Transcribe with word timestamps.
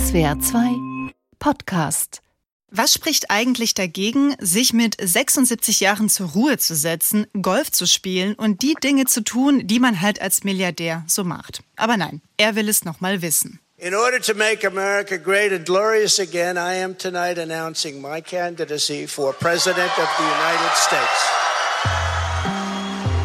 SWR 0.00 0.40
2 0.40 1.12
Podcast. 1.38 2.22
Was 2.70 2.94
spricht 2.94 3.30
eigentlich 3.30 3.74
dagegen, 3.74 4.34
sich 4.40 4.72
mit 4.72 4.96
76 4.98 5.80
Jahren 5.80 6.08
zur 6.08 6.30
Ruhe 6.30 6.56
zu 6.56 6.74
setzen, 6.74 7.26
Golf 7.42 7.70
zu 7.70 7.86
spielen 7.86 8.34
und 8.34 8.62
die 8.62 8.74
Dinge 8.82 9.04
zu 9.04 9.22
tun, 9.22 9.66
die 9.66 9.78
man 9.78 10.00
halt 10.00 10.22
als 10.22 10.42
Milliardär 10.42 11.04
so 11.06 11.22
macht? 11.22 11.62
Aber 11.76 11.96
nein, 11.96 12.22
er 12.38 12.56
will 12.56 12.68
es 12.68 12.84
noch 12.84 13.00
mal 13.00 13.20
wissen. 13.20 13.60
In 13.76 13.94
order 13.94 14.20
to 14.20 14.32
make 14.34 14.66
America 14.66 15.16
great 15.16 15.52
and 15.52 15.66
glorious 15.66 16.18
again, 16.18 16.56
I 16.56 16.82
am 16.82 16.96
tonight 16.96 17.38
announcing 17.38 18.00
my 18.00 18.22
candidacy 18.22 19.06
for 19.06 19.34
President 19.34 19.90
of 19.98 20.08
the 20.16 20.24
United 20.24 20.76
States. 20.76 21.28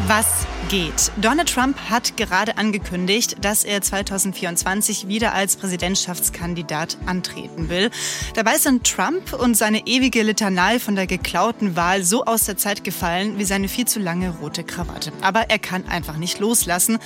Was 0.08 0.46
geht. 0.68 1.12
Donald 1.20 1.52
Trump 1.52 1.78
hat 1.88 2.16
gerade 2.16 2.58
angekündigt, 2.58 3.36
dass 3.40 3.64
er 3.64 3.82
2024 3.82 5.08
wieder 5.08 5.34
als 5.34 5.56
Präsidentschaftskandidat 5.56 6.96
antreten 7.06 7.68
will. 7.68 7.90
Dabei 8.34 8.58
sind 8.58 8.84
Trump 8.84 9.32
und 9.32 9.56
seine 9.56 9.86
ewige 9.86 10.22
Litanei 10.22 10.78
von 10.78 10.96
der 10.96 11.06
geklauten 11.06 11.76
Wahl 11.76 12.02
so 12.02 12.24
aus 12.24 12.44
der 12.44 12.56
Zeit 12.56 12.84
gefallen 12.84 13.38
wie 13.38 13.44
seine 13.44 13.68
viel 13.68 13.86
zu 13.86 14.00
lange 14.00 14.30
rote 14.40 14.64
Krawatte. 14.64 15.12
Aber 15.20 15.50
er 15.50 15.58
kann 15.58 15.86
einfach 15.88 16.16
nicht 16.16 16.40
loslassen. 16.40 16.98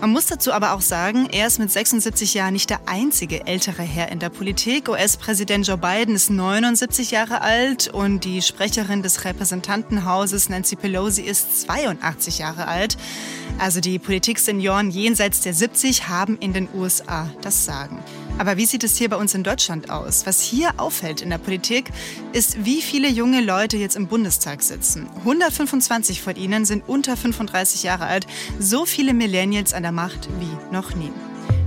Man 0.00 0.10
muss 0.10 0.26
dazu 0.26 0.52
aber 0.52 0.72
auch 0.72 0.80
sagen, 0.80 1.28
er 1.30 1.46
ist 1.46 1.58
mit 1.58 1.70
76 1.70 2.34
Jahren 2.34 2.52
nicht 2.52 2.70
der 2.70 2.80
einzige 2.86 3.46
ältere 3.46 3.82
Herr 3.82 4.10
in 4.10 4.18
der 4.18 4.30
Politik. 4.30 4.88
US-Präsident 4.88 5.66
Joe 5.66 5.78
Biden 5.78 6.14
ist 6.14 6.30
79 6.30 7.10
Jahre 7.12 7.40
alt 7.40 7.88
und 7.88 8.24
die 8.24 8.42
Sprecherin 8.42 9.02
des 9.02 9.24
Repräsentantenhauses 9.24 10.48
Nancy 10.48 10.76
Pelosi 10.76 11.22
ist 11.22 11.62
82 11.62 12.38
Jahre 12.38 12.66
alt. 12.66 12.96
Also 13.58 13.80
die 13.80 13.98
Politiksenioren 13.98 14.90
jenseits 14.90 15.40
der 15.40 15.54
70 15.54 16.08
haben 16.08 16.36
in 16.38 16.52
den 16.52 16.68
USA 16.74 17.30
das 17.40 17.64
Sagen. 17.64 18.02
Aber 18.36 18.56
wie 18.56 18.66
sieht 18.66 18.82
es 18.82 18.96
hier 18.96 19.08
bei 19.08 19.16
uns 19.16 19.34
in 19.34 19.44
Deutschland 19.44 19.90
aus? 19.90 20.26
Was 20.26 20.40
hier 20.40 20.72
auffällt 20.78 21.22
in 21.22 21.30
der 21.30 21.38
Politik, 21.38 21.90
ist, 22.32 22.64
wie 22.64 22.82
viele 22.82 23.08
junge 23.08 23.40
Leute 23.40 23.76
jetzt 23.76 23.94
im 23.94 24.08
Bundestag 24.08 24.62
sitzen. 24.62 25.08
125 25.18 26.20
von 26.20 26.34
ihnen 26.34 26.64
sind 26.64 26.82
unter 26.88 27.16
35 27.16 27.84
Jahre 27.84 28.06
alt. 28.06 28.26
So 28.58 28.86
viele 28.86 29.14
Millennials 29.14 29.72
an 29.72 29.84
der 29.84 29.92
Macht 29.92 30.28
wie 30.40 30.74
noch 30.74 30.94
nie. 30.96 31.12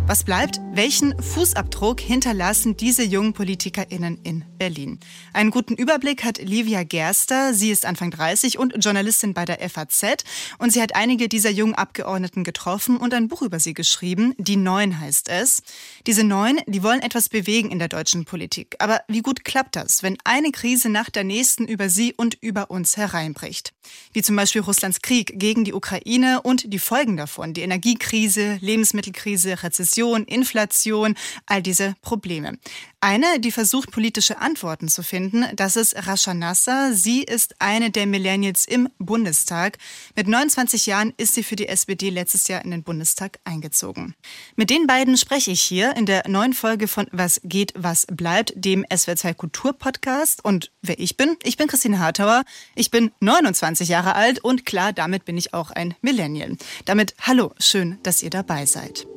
Was 0.08 0.24
bleibt? 0.24 0.62
Welchen 0.72 1.22
Fußabdruck 1.22 2.00
hinterlassen 2.00 2.78
diese 2.78 3.04
jungen 3.04 3.34
PolitikerInnen 3.34 4.18
in 4.24 4.46
Berlin? 4.58 5.02
Einen 5.34 5.52
guten 5.52 5.76
Überblick 5.76 6.24
hat 6.24 6.38
Livia 6.38 6.84
Gerster. 6.84 7.54
Sie 7.54 7.72
ist 7.72 7.86
Anfang 7.86 8.12
30 8.12 8.58
und 8.58 8.74
Journalistin 8.82 9.34
bei 9.34 9.44
der 9.44 9.60
FAZ. 9.70 10.24
Und 10.60 10.72
sie 10.72 10.82
hat 10.82 10.96
einige 10.96 11.28
dieser 11.28 11.50
jungen 11.50 11.76
Abgeordneten 11.76 12.46
getroffen 12.46 12.96
und 12.96 13.14
ein 13.14 13.28
Buch 13.28 13.42
über 13.42 13.60
sie 13.60 13.74
geschrieben. 13.74 14.34
Die 14.38 14.56
Neuen 14.56 14.98
heißt 14.98 15.28
es. 15.28 15.62
Diese 16.06 16.24
Neuen, 16.24 16.62
die 16.68 16.84
wollen 16.84 17.02
etwas 17.02 17.28
bewegen 17.28 17.70
in 17.70 17.80
der 17.80 17.90
deutschen 17.90 18.24
Politik. 18.24 18.78
Aber 18.80 19.02
wie 19.10 19.22
gut 19.22 19.44
klappt 19.44 19.76
das, 19.76 20.04
wenn 20.04 20.18
eine 20.24 20.52
Krise 20.52 20.88
nach 20.88 21.10
der 21.10 21.26
nächsten 21.26 21.66
über 21.66 21.90
sie 21.90 22.14
und 22.14 22.36
über 22.36 22.72
uns 22.72 22.96
hereinbricht? 22.96 23.74
Wie 24.14 24.22
zum 24.22 24.36
Beispiel 24.36 24.62
Russlands 24.62 25.02
Krieg 25.02 25.40
gegen 25.40 25.64
die 25.64 25.74
Ukraine 25.74 26.42
und 26.42 26.72
die 26.74 26.80
Folgen 26.80 27.18
davon. 27.18 27.54
Die 27.54 27.62
Energiekrise, 27.62 28.58
Lebensmittelkrise, 28.62 29.64
Rezession 29.64 30.26
Inflation, 30.26 31.16
all 31.46 31.62
diese 31.62 31.96
Probleme. 32.02 32.58
Eine, 33.00 33.40
die 33.40 33.52
versucht, 33.52 33.92
politische 33.92 34.40
Antworten 34.40 34.88
zu 34.88 35.04
finden, 35.04 35.46
das 35.56 35.76
ist 35.76 36.08
Rasha 36.08 36.34
Nasser. 36.34 36.94
Sie 36.94 37.22
ist 37.22 37.56
eine 37.60 37.92
der 37.92 38.08
Millennials 38.08 38.66
im 38.66 38.90
Bundestag. 38.98 39.78
Mit 40.16 40.28
29 40.28 40.88
Jahren 40.88 41.14
ist 41.18 41.36
sie 41.36 41.44
für 41.44 41.56
die 41.56 41.68
SPD 41.68 42.10
letztes 42.10 42.48
Jahr 42.48 42.66
in 42.66 42.72
den 42.72 42.82
Bundestag 42.82 43.38
eingezogen. 43.44 44.16
Mit 44.56 44.72
den 44.72 44.88
beiden 44.88 45.16
spreche 45.16 45.52
ich 45.52 45.62
hier 45.62 45.96
in 45.96 46.08
der 46.08 46.28
neuen 46.28 46.54
Folge 46.54 46.88
von 46.88 47.06
Was 47.12 47.40
geht, 47.44 47.72
was 47.76 48.08
bleibt, 48.08 48.54
dem 48.56 48.84
SWR2 48.86 49.36
Kultur-Podcast. 49.36 50.44
Und 50.44 50.72
wer 50.82 51.00
ich 51.00 51.18
bin? 51.18 51.38
Ich 51.44 51.56
bin 51.56 51.68
Christine 51.68 52.00
Hartauer. 52.00 52.46
Ich 52.73 52.90
bin 52.90 53.11
29 53.20 53.77
Jahre 53.83 54.15
alt 54.15 54.43
und 54.43 54.65
klar, 54.65 54.93
damit 54.93 55.26
bin 55.26 55.38
ich 55.38 55.54
auch 55.54 55.71
ein 55.71 55.95
Millennial. 56.02 56.58
Damit 56.86 57.15
hallo, 57.21 57.54
schön, 57.60 57.99
dass 58.04 58.23
ihr 58.23 58.30
dabei 58.30 58.65
seid. 58.65 59.08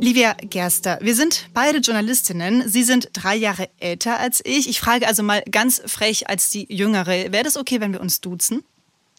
Livia 0.00 0.32
Gerster, 0.32 0.98
wir 1.02 1.14
sind 1.14 1.50
beide 1.52 1.78
Journalistinnen. 1.78 2.66
Sie 2.66 2.84
sind 2.84 3.10
drei 3.12 3.36
Jahre 3.36 3.68
älter 3.78 4.18
als 4.18 4.40
ich. 4.44 4.66
Ich 4.66 4.80
frage 4.80 5.06
also 5.06 5.22
mal 5.22 5.42
ganz 5.50 5.82
frech 5.84 6.28
als 6.30 6.48
die 6.48 6.72
Jüngere. 6.74 7.32
Wäre 7.32 7.44
das 7.44 7.58
okay, 7.58 7.80
wenn 7.80 7.92
wir 7.92 8.00
uns 8.00 8.22
duzen? 8.22 8.64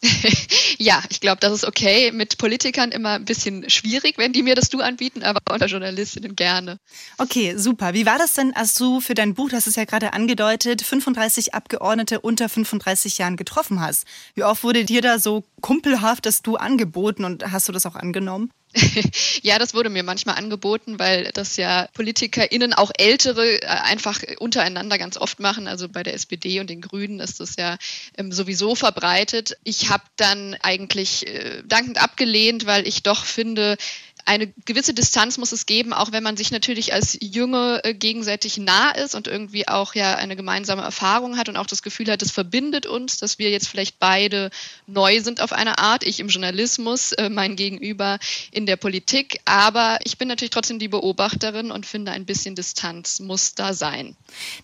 ja, 0.77 1.01
ich 1.09 1.19
glaube, 1.19 1.39
das 1.39 1.53
ist 1.53 1.65
okay. 1.65 2.11
Mit 2.11 2.37
Politikern 2.37 2.91
immer 2.91 3.11
ein 3.11 3.25
bisschen 3.25 3.69
schwierig, 3.69 4.17
wenn 4.17 4.33
die 4.33 4.43
mir 4.43 4.55
das 4.55 4.69
Du 4.69 4.79
anbieten, 4.79 5.23
aber 5.23 5.39
unter 5.51 5.67
Journalistinnen 5.67 6.35
gerne. 6.35 6.77
Okay, 7.17 7.55
super. 7.57 7.93
Wie 7.93 8.05
war 8.05 8.17
das 8.17 8.33
denn, 8.33 8.55
als 8.55 8.73
du 8.73 8.99
für 8.99 9.13
dein 9.13 9.35
Buch, 9.35 9.49
das 9.49 9.67
ist 9.67 9.77
ja 9.77 9.85
gerade 9.85 10.13
angedeutet, 10.13 10.81
35 10.81 11.53
Abgeordnete 11.53 12.19
unter 12.19 12.49
35 12.49 13.17
Jahren 13.19 13.37
getroffen 13.37 13.79
hast? 13.79 14.05
Wie 14.33 14.43
oft 14.43 14.63
wurde 14.63 14.85
dir 14.85 15.01
da 15.01 15.19
so 15.19 15.43
kumpelhaft 15.61 16.25
das 16.25 16.41
Du 16.41 16.55
angeboten 16.55 17.23
und 17.23 17.51
hast 17.51 17.67
du 17.67 17.71
das 17.71 17.85
auch 17.85 17.95
angenommen? 17.95 18.51
ja, 19.41 19.59
das 19.59 19.73
wurde 19.73 19.89
mir 19.89 20.03
manchmal 20.03 20.35
angeboten, 20.37 20.97
weil 20.97 21.31
das 21.33 21.57
ja 21.57 21.87
PolitikerInnen, 21.93 22.73
auch 22.73 22.91
Ältere, 22.97 23.61
äh, 23.61 23.65
einfach 23.65 24.21
untereinander 24.39 24.97
ganz 24.97 25.17
oft 25.17 25.39
machen. 25.39 25.67
Also 25.67 25.89
bei 25.89 26.03
der 26.03 26.13
SPD 26.13 26.59
und 26.59 26.69
den 26.69 26.81
Grünen 26.81 27.19
ist 27.19 27.39
das 27.39 27.55
ja 27.57 27.77
ähm, 28.17 28.31
sowieso 28.31 28.75
verbreitet. 28.75 29.57
Ich 29.63 29.89
habe 29.89 30.03
dann 30.15 30.55
eigentlich 30.61 31.27
äh, 31.27 31.63
dankend 31.65 32.01
abgelehnt, 32.01 32.65
weil 32.65 32.87
ich 32.87 33.03
doch 33.03 33.25
finde, 33.25 33.77
eine 34.25 34.47
gewisse 34.65 34.93
Distanz 34.93 35.37
muss 35.37 35.51
es 35.51 35.65
geben, 35.65 35.93
auch 35.93 36.11
wenn 36.11 36.23
man 36.23 36.37
sich 36.37 36.51
natürlich 36.51 36.93
als 36.93 37.17
Junge 37.21 37.81
äh, 37.83 37.93
gegenseitig 37.93 38.57
nah 38.57 38.91
ist 38.91 39.15
und 39.15 39.27
irgendwie 39.27 39.67
auch 39.67 39.95
ja 39.95 40.15
eine 40.15 40.35
gemeinsame 40.35 40.81
Erfahrung 40.81 41.37
hat 41.37 41.49
und 41.49 41.57
auch 41.57 41.65
das 41.65 41.83
Gefühl 41.83 42.11
hat, 42.11 42.21
es 42.21 42.31
verbindet 42.31 42.85
uns, 42.85 43.17
dass 43.17 43.39
wir 43.39 43.49
jetzt 43.49 43.67
vielleicht 43.67 43.99
beide 43.99 44.49
neu 44.87 45.21
sind 45.21 45.41
auf 45.41 45.53
eine 45.53 45.77
Art. 45.79 46.03
Ich 46.03 46.19
im 46.19 46.27
Journalismus, 46.27 47.11
äh, 47.13 47.29
mein 47.29 47.55
Gegenüber 47.55 48.19
in 48.51 48.65
der 48.65 48.75
Politik. 48.75 49.39
Aber 49.45 49.99
ich 50.03 50.17
bin 50.17 50.27
natürlich 50.27 50.51
trotzdem 50.51 50.79
die 50.79 50.87
Beobachterin 50.87 51.71
und 51.71 51.85
finde, 51.85 52.11
ein 52.11 52.25
bisschen 52.25 52.55
Distanz 52.55 53.19
muss 53.19 53.55
da 53.55 53.73
sein. 53.73 54.15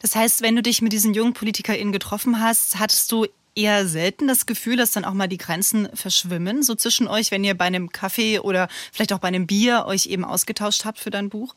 Das 0.01 0.16
heißt, 0.16 0.41
wenn 0.41 0.56
du 0.56 0.62
dich 0.62 0.81
mit 0.81 0.94
diesen 0.94 1.13
jungen 1.13 1.34
PolitikerInnen 1.34 1.91
getroffen 1.91 2.40
hast, 2.41 2.79
hattest 2.79 3.12
du 3.12 3.28
eher 3.57 3.88
selten 3.88 4.28
das 4.28 4.45
Gefühl, 4.45 4.78
dass 4.78 4.91
dann 4.91 5.03
auch 5.03 5.13
mal 5.13 5.28
die 5.28 5.38
Grenzen 5.38 5.90
verschwimmen, 5.94 6.63
so 6.63 6.75
zwischen 6.75 7.07
euch, 7.07 7.31
wenn 7.31 7.44
ihr 7.44 7.57
bei 7.57 7.66
einem 7.66 7.90
Kaffee 7.90 8.40
oder 8.40 8.69
vielleicht 8.94 9.12
auch 9.13 9.19
bei 9.19 9.28
einem 9.28 9.47
Bier 9.47 9.85
euch 9.88 10.06
eben 10.06 10.23
ausgetauscht 10.23 10.85
habt 10.85 11.00
für 11.00 11.09
dein 11.09 11.29
Buch? 11.29 11.56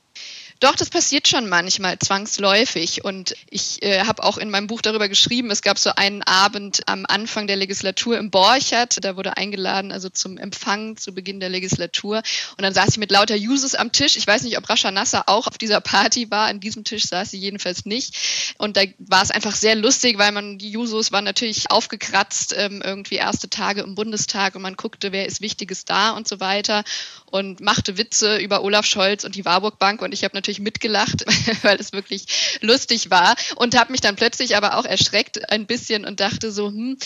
Doch, 0.60 0.76
das 0.76 0.90
passiert 0.90 1.26
schon 1.26 1.48
manchmal 1.48 1.98
zwangsläufig. 1.98 3.02
Und 3.02 3.34
ich 3.48 3.82
äh, 3.82 4.04
habe 4.04 4.22
auch 4.22 4.36
in 4.36 4.50
meinem 4.50 4.66
Buch 4.66 4.82
darüber 4.82 5.08
geschrieben, 5.08 5.50
es 5.50 5.62
gab 5.62 5.78
so 5.78 5.90
einen 5.96 6.22
Abend 6.22 6.82
am 6.84 7.06
Anfang 7.08 7.46
der 7.46 7.56
Legislatur 7.56 8.18
im 8.18 8.30
Borchert. 8.30 9.02
Da 9.02 9.16
wurde 9.16 9.38
eingeladen, 9.38 9.90
also 9.90 10.10
zum 10.10 10.36
Empfang 10.36 10.98
zu 10.98 11.14
Beginn 11.14 11.40
der 11.40 11.48
Legislatur. 11.48 12.18
Und 12.58 12.62
dann 12.62 12.74
saß 12.74 12.90
ich 12.90 12.98
mit 12.98 13.10
lauter 13.10 13.36
Jusos 13.36 13.74
am 13.74 13.90
Tisch. 13.90 14.16
Ich 14.16 14.26
weiß 14.26 14.42
nicht, 14.42 14.58
ob 14.58 14.68
Rascha 14.68 14.90
Nasser 14.90 15.30
auch 15.30 15.46
auf 15.46 15.56
dieser 15.56 15.80
Party 15.80 16.30
war. 16.30 16.48
An 16.48 16.60
diesem 16.60 16.84
Tisch 16.84 17.04
saß 17.04 17.30
sie 17.30 17.38
jedenfalls 17.38 17.86
nicht. 17.86 18.54
Und 18.58 18.76
da 18.76 18.82
war 18.98 19.22
es 19.22 19.30
einfach 19.30 19.54
sehr 19.54 19.76
lustig, 19.76 20.18
weil 20.18 20.32
man, 20.32 20.58
die 20.58 20.70
Jusos 20.70 21.10
waren 21.10 21.24
natürlich 21.24 21.70
aufgekratzt, 21.70 22.54
ähm, 22.54 22.82
irgendwie 22.84 23.14
erste 23.14 23.48
Tage 23.48 23.80
im 23.80 23.94
Bundestag 23.94 24.56
und 24.56 24.62
man 24.62 24.76
guckte, 24.76 25.10
wer 25.10 25.24
ist 25.24 25.40
Wichtiges 25.40 25.86
da 25.86 26.10
und 26.10 26.28
so 26.28 26.38
weiter 26.38 26.84
und 27.30 27.60
machte 27.60 27.96
Witze 27.96 28.38
über 28.38 28.62
Olaf 28.62 28.84
Scholz 28.84 29.24
und 29.24 29.36
die 29.36 29.44
Warburg 29.44 29.78
Bank. 29.78 30.02
Und 30.02 30.12
ich 30.12 30.24
habe 30.24 30.36
natürlich 30.36 30.49
natürlich 30.50 30.60
mitgelacht, 30.60 31.24
weil 31.62 31.78
es 31.78 31.92
wirklich 31.92 32.58
lustig 32.60 33.10
war 33.10 33.36
und 33.56 33.78
habe 33.78 33.92
mich 33.92 34.00
dann 34.00 34.16
plötzlich 34.16 34.56
aber 34.56 34.76
auch 34.76 34.84
erschreckt 34.84 35.50
ein 35.50 35.66
bisschen 35.66 36.04
und 36.04 36.20
dachte 36.20 36.50
so, 36.50 36.68
hm, 36.68 36.96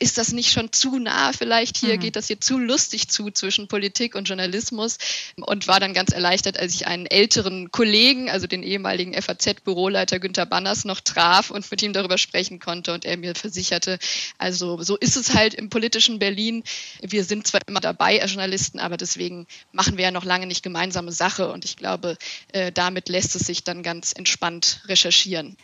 ist 0.00 0.18
das 0.18 0.32
nicht 0.32 0.50
schon 0.50 0.72
zu 0.72 0.98
nah 0.98 1.32
vielleicht 1.32 1.76
hier, 1.76 1.94
mhm. 1.94 2.00
geht 2.00 2.16
das 2.16 2.26
hier 2.26 2.40
zu 2.40 2.58
lustig 2.58 3.08
zu 3.08 3.30
zwischen 3.30 3.68
Politik 3.68 4.14
und 4.14 4.28
Journalismus 4.28 4.98
und 5.36 5.68
war 5.68 5.80
dann 5.80 5.94
ganz 5.94 6.12
erleichtert, 6.12 6.58
als 6.58 6.74
ich 6.74 6.86
einen 6.86 7.06
älteren 7.06 7.70
Kollegen, 7.70 8.30
also 8.30 8.46
den 8.46 8.62
ehemaligen 8.62 9.14
FAZ-Büroleiter 9.14 10.18
Günter 10.18 10.46
Banners 10.46 10.84
noch 10.84 11.00
traf 11.00 11.50
und 11.50 11.70
mit 11.70 11.82
ihm 11.82 11.92
darüber 11.92 12.18
sprechen 12.18 12.58
konnte 12.58 12.92
und 12.92 13.04
er 13.04 13.16
mir 13.16 13.34
versicherte, 13.34 13.98
also 14.38 14.82
so 14.82 14.96
ist 14.96 15.16
es 15.16 15.34
halt 15.34 15.54
im 15.54 15.70
politischen 15.70 16.18
Berlin. 16.18 16.64
Wir 17.00 17.24
sind 17.24 17.46
zwar 17.46 17.60
immer 17.66 17.80
dabei 17.80 18.20
als 18.20 18.32
Journalisten, 18.32 18.80
aber 18.80 18.96
deswegen 18.96 19.46
machen 19.72 19.96
wir 19.96 20.04
ja 20.04 20.10
noch 20.10 20.24
lange 20.24 20.46
nicht 20.46 20.62
gemeinsame 20.62 21.12
Sache 21.12 21.52
und 21.52 21.64
ich 21.64 21.76
glaube, 21.76 22.16
äh, 22.52 22.72
da 22.72 22.87
damit 22.88 23.10
lässt 23.10 23.36
es 23.36 23.42
sich 23.42 23.64
dann 23.64 23.82
ganz 23.82 24.14
entspannt 24.16 24.80
recherchieren. 24.86 25.58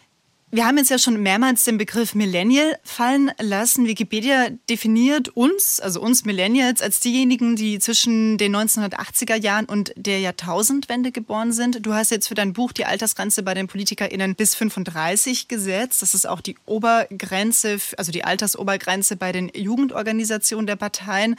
Wir 0.55 0.67
haben 0.67 0.79
jetzt 0.79 0.91
ja 0.91 1.01
schon 1.01 1.21
mehrmals 1.21 1.65
den 1.65 1.79
Begriff 1.79 2.15
Millennial 2.15 2.79
fallen 2.85 3.33
lassen. 3.41 3.89
Wikipedia 3.89 4.51
definiert 4.71 5.31
uns, 5.31 5.81
also 5.81 6.01
uns 6.01 6.25
Millennials, 6.25 6.81
als 6.81 7.01
diejenigen, 7.01 7.57
die 7.57 7.81
zwischen 7.81 8.39
den 8.39 8.55
1980er 8.55 9.35
Jahren 9.35 9.65
und 9.65 9.93
der 9.97 10.21
Jahrtausendwende 10.21 11.11
geboren 11.11 11.53
sind. 11.53 11.85
Du 11.85 11.93
hast 11.93 12.13
jetzt 12.13 12.29
für 12.29 12.37
dein 12.37 12.53
Buch 12.53 12.71
die 12.71 12.85
Altersgrenze 12.85 13.43
bei 13.43 13.55
den 13.55 13.67
PolitikerInnen 13.67 14.37
bis 14.37 14.55
35 14.55 15.49
gesetzt. 15.49 16.03
Das 16.03 16.15
ist 16.15 16.25
auch 16.25 16.41
die 16.41 16.55
Obergrenze, 16.67 17.79
also 17.97 18.13
die 18.13 18.23
Altersobergrenze 18.23 19.17
bei 19.17 19.33
den 19.33 19.51
Jugendorganisationen 19.53 20.69
der 20.69 20.77
Parteien. 20.77 21.35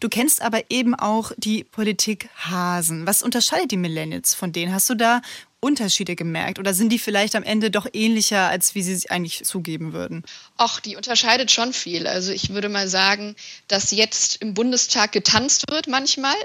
Du 0.00 0.10
kennst 0.10 0.42
aber 0.42 0.60
eben 0.68 0.94
auch 0.94 1.32
die 1.38 1.64
Politikhasen. 1.64 3.06
Was 3.06 3.22
unterscheidet 3.22 3.70
die 3.70 3.78
Millennials 3.78 4.34
von 4.34 4.52
denen? 4.52 4.74
Hast 4.74 4.90
du 4.90 4.94
da 4.94 5.22
Unterschiede 5.60 6.14
gemerkt 6.14 6.60
oder 6.60 6.72
sind 6.72 6.90
die 6.90 7.00
vielleicht 7.00 7.34
am 7.34 7.42
Ende 7.42 7.72
doch 7.72 7.86
ähnlicher, 7.92 8.48
als 8.48 8.76
wie 8.76 8.82
sie 8.82 9.10
eigentlich 9.10 9.44
zugeben 9.44 9.92
würden? 9.92 10.22
Ach, 10.56 10.78
die 10.78 10.94
unterscheidet 10.94 11.50
schon 11.50 11.72
viel. 11.72 12.06
Also 12.06 12.30
ich 12.30 12.50
würde 12.50 12.68
mal 12.68 12.86
sagen, 12.86 13.34
dass 13.66 13.90
jetzt 13.90 14.36
im 14.36 14.54
Bundestag 14.54 15.10
getanzt 15.10 15.64
wird 15.70 15.88
manchmal. 15.88 16.34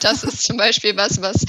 Das 0.00 0.24
ist 0.24 0.42
zum 0.42 0.56
Beispiel 0.56 0.96
was, 0.96 1.22
was 1.22 1.44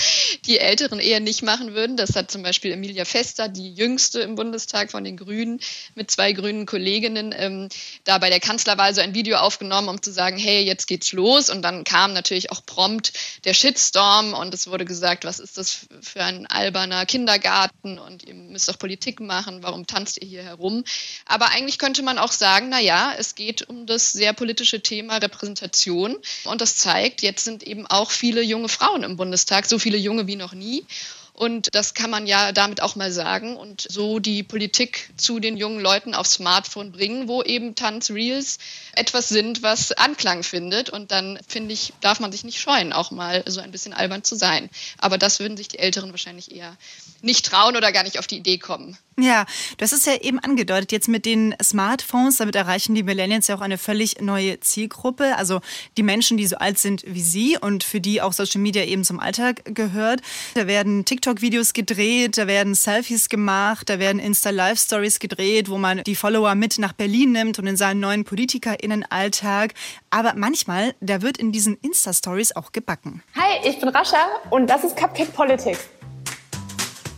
die 0.46 0.60
Älteren 0.60 1.00
eher 1.00 1.20
nicht 1.20 1.44
machen 1.44 1.74
würden. 1.74 1.98
Das 1.98 2.16
hat 2.16 2.30
zum 2.32 2.44
Beispiel 2.44 2.72
Emilia 2.72 3.06
Fester, 3.06 3.48
die 3.48 3.74
jüngste 3.74 4.22
im 4.22 4.36
Bundestag 4.36 4.92
von 4.92 5.04
den 5.04 5.18
Grünen, 5.18 5.60
mit 5.96 6.12
zwei 6.12 6.34
grünen 6.34 6.66
Kolleginnen, 6.66 7.34
ähm, 7.36 7.70
da 8.04 8.18
bei 8.18 8.30
der 8.30 8.40
Kanzlerwahl 8.40 8.94
so 8.94 9.02
ein 9.02 9.14
Video 9.14 9.38
aufgenommen, 9.38 9.90
um 9.90 10.02
zu 10.02 10.12
sagen, 10.12 10.38
hey, 10.38 10.64
jetzt 10.64 10.88
geht's 10.88 11.12
los. 11.14 11.50
Und 11.50 11.62
dann 11.62 11.84
kam 11.84 12.14
natürlich 12.14 12.52
auch 12.52 12.66
prompt 12.66 13.14
der 13.46 13.54
Shitstorm 13.54 14.34
und 14.34 14.54
es 14.54 14.68
wurde 14.68 14.86
gesagt, 14.86 15.26
was 15.26 15.40
ist 15.40 15.58
das 15.58 15.88
für 16.02 16.24
ein 16.24 16.48
alberner 16.48 17.03
Kindergarten 17.06 18.00
und 18.00 18.24
ihr 18.24 18.34
müsst 18.34 18.68
doch 18.70 18.80
Politik 18.80 19.20
machen, 19.20 19.64
warum 19.64 19.88
tanzt 19.88 20.22
ihr 20.22 20.28
hier 20.28 20.44
herum? 20.44 20.84
Aber 21.26 21.50
eigentlich 21.50 21.78
könnte 21.78 22.04
man 22.04 22.18
auch 22.18 22.32
sagen, 22.32 22.70
na 22.70 22.80
ja, 22.80 23.14
es 23.18 23.36
geht 23.36 23.68
um 23.70 23.86
das 23.86 24.12
sehr 24.12 24.34
politische 24.34 24.82
Thema 24.82 25.18
Repräsentation 25.18 26.18
und 26.46 26.62
das 26.62 26.76
zeigt, 26.76 27.22
jetzt 27.22 27.44
sind 27.44 27.64
eben 27.64 27.88
auch 27.88 28.12
viele 28.12 28.42
junge 28.42 28.70
Frauen 28.70 29.04
im 29.04 29.18
Bundestag, 29.18 29.66
so 29.66 29.80
viele 29.80 29.98
junge 29.98 30.28
wie 30.28 30.36
noch 30.36 30.54
nie. 30.54 30.86
Und 31.34 31.74
das 31.74 31.96
kann 31.96 32.12
man 32.12 32.28
ja 32.28 32.52
damit 32.52 32.82
auch 32.82 32.96
mal 32.96 33.12
sagen 33.12 33.58
und 33.58 33.88
so 33.90 34.20
die 34.20 34.44
Politik 34.44 35.10
zu 35.18 35.40
den 35.40 35.58
jungen 35.58 35.80
Leuten 35.80 36.14
aufs 36.14 36.34
Smartphone 36.34 36.92
bringen, 36.92 37.28
wo 37.28 37.42
eben 37.42 37.74
Tanzreels 37.74 38.60
etwas 38.96 39.30
sind, 39.30 39.64
was 39.64 39.92
Anklang 39.94 40.44
findet. 40.44 40.92
Und 40.92 41.12
dann 41.12 41.40
finde 41.48 41.74
ich, 41.74 41.94
darf 42.02 42.20
man 42.20 42.32
sich 42.32 42.44
nicht 42.44 42.60
scheuen, 42.60 42.94
auch 42.94 43.10
mal 43.10 43.44
so 43.48 43.62
ein 43.62 43.72
bisschen 43.72 43.94
albern 43.94 44.24
zu 44.24 44.36
sein. 44.36 44.70
Aber 45.00 45.18
das 45.18 45.40
würden 45.40 45.58
sich 45.58 45.68
die 45.68 45.80
Älteren 45.80 46.12
wahrscheinlich 46.12 46.56
eher 46.56 46.78
nicht 47.22 47.48
trauen 47.48 47.76
oder 47.76 47.92
gar 47.92 48.04
nicht 48.04 48.20
auf 48.20 48.28
die 48.28 48.38
Idee 48.38 48.60
kommen. 48.60 48.96
Ja, 49.20 49.46
du 49.78 49.84
hast 49.84 49.94
es 49.94 50.06
ja 50.06 50.16
eben 50.22 50.40
angedeutet, 50.40 50.92
jetzt 50.92 51.08
mit 51.08 51.26
den 51.26 51.56
Smartphones, 51.62 52.38
damit 52.38 52.56
erreichen 52.56 52.96
die 52.96 53.04
Millennials 53.04 53.48
ja 53.48 53.56
auch 53.56 53.62
eine 53.62 53.78
völlig 53.78 54.22
neue 54.22 54.60
Zielgruppe. 54.60 55.38
Also 55.38 55.62
die 55.98 56.04
Menschen, 56.04 56.38
die 56.38 56.48
so 56.48 56.56
alt 56.58 56.80
sind 56.80 57.04
wie 57.06 57.22
sie 57.22 57.58
und 57.60 57.84
für 57.84 58.02
die 58.02 58.22
auch 58.22 58.34
Social 58.34 58.62
Media 58.62 58.84
eben 58.84 59.04
zum 59.04 59.20
Alltag 59.20 59.62
gehört. 59.66 60.22
Da 60.56 60.68
werden 60.68 61.06
TikTok-Videos 61.06 61.74
gedreht, 61.74 62.38
da 62.38 62.48
werden 62.48 62.74
Selfies 62.74 63.30
gemacht, 63.30 63.90
da 63.90 64.00
werden 64.00 64.20
Insta-Live-Stories 64.20 65.20
gedreht, 65.20 65.70
wo 65.70 65.78
man 65.78 66.04
die 66.04 66.16
Follower 66.16 66.56
mit 66.56 66.80
nach 66.80 66.94
Berlin 66.94 67.34
nimmt 67.34 67.60
und 67.60 67.68
in 67.68 67.78
seinen 67.78 68.00
neuen 68.00 68.24
PolitikerInnen-Alltag. 68.24 69.74
Aber 70.10 70.34
manchmal, 70.36 70.96
da 71.02 71.22
wird 71.22 71.38
in 71.38 71.52
diesen 71.52 71.78
Insta-Stories 71.82 72.56
auch 72.56 72.72
gebacken. 72.72 73.22
Hi, 73.36 73.68
ich 73.68 73.80
bin 73.80 73.90
Rascha 73.90 74.28
und 74.50 74.68
das 74.68 74.84
ist 74.84 74.98
Cupcake 74.98 75.34
Politics. 75.34 75.88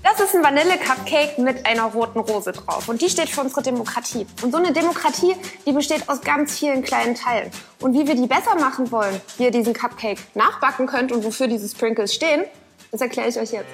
Das 0.05 0.19
ist 0.19 0.35
ein 0.35 0.43
Vanille-Cupcake 0.43 1.39
mit 1.39 1.65
einer 1.65 1.85
roten 1.85 2.19
Rose 2.19 2.51
drauf. 2.51 2.87
Und 2.89 3.01
die 3.01 3.09
steht 3.09 3.27
für 3.27 3.41
unsere 3.41 3.63
Demokratie. 3.63 4.27
Und 4.43 4.51
so 4.51 4.59
eine 4.59 4.71
Demokratie, 4.71 5.35
die 5.65 5.71
besteht 5.71 6.07
aus 6.07 6.21
ganz 6.21 6.59
vielen 6.59 6.83
kleinen 6.83 7.15
Teilen. 7.15 7.49
Und 7.79 7.95
wie 7.95 8.05
wir 8.05 8.13
die 8.13 8.27
besser 8.27 8.53
machen 8.53 8.91
wollen, 8.91 9.19
wie 9.39 9.45
ihr 9.45 9.51
diesen 9.51 9.73
Cupcake 9.73 10.19
nachbacken 10.35 10.85
könnt 10.85 11.11
und 11.11 11.23
wofür 11.23 11.47
diese 11.47 11.67
Sprinkles 11.67 12.13
stehen, 12.13 12.43
das 12.91 13.01
erkläre 13.01 13.29
ich 13.29 13.39
euch 13.39 13.51
jetzt. 13.51 13.65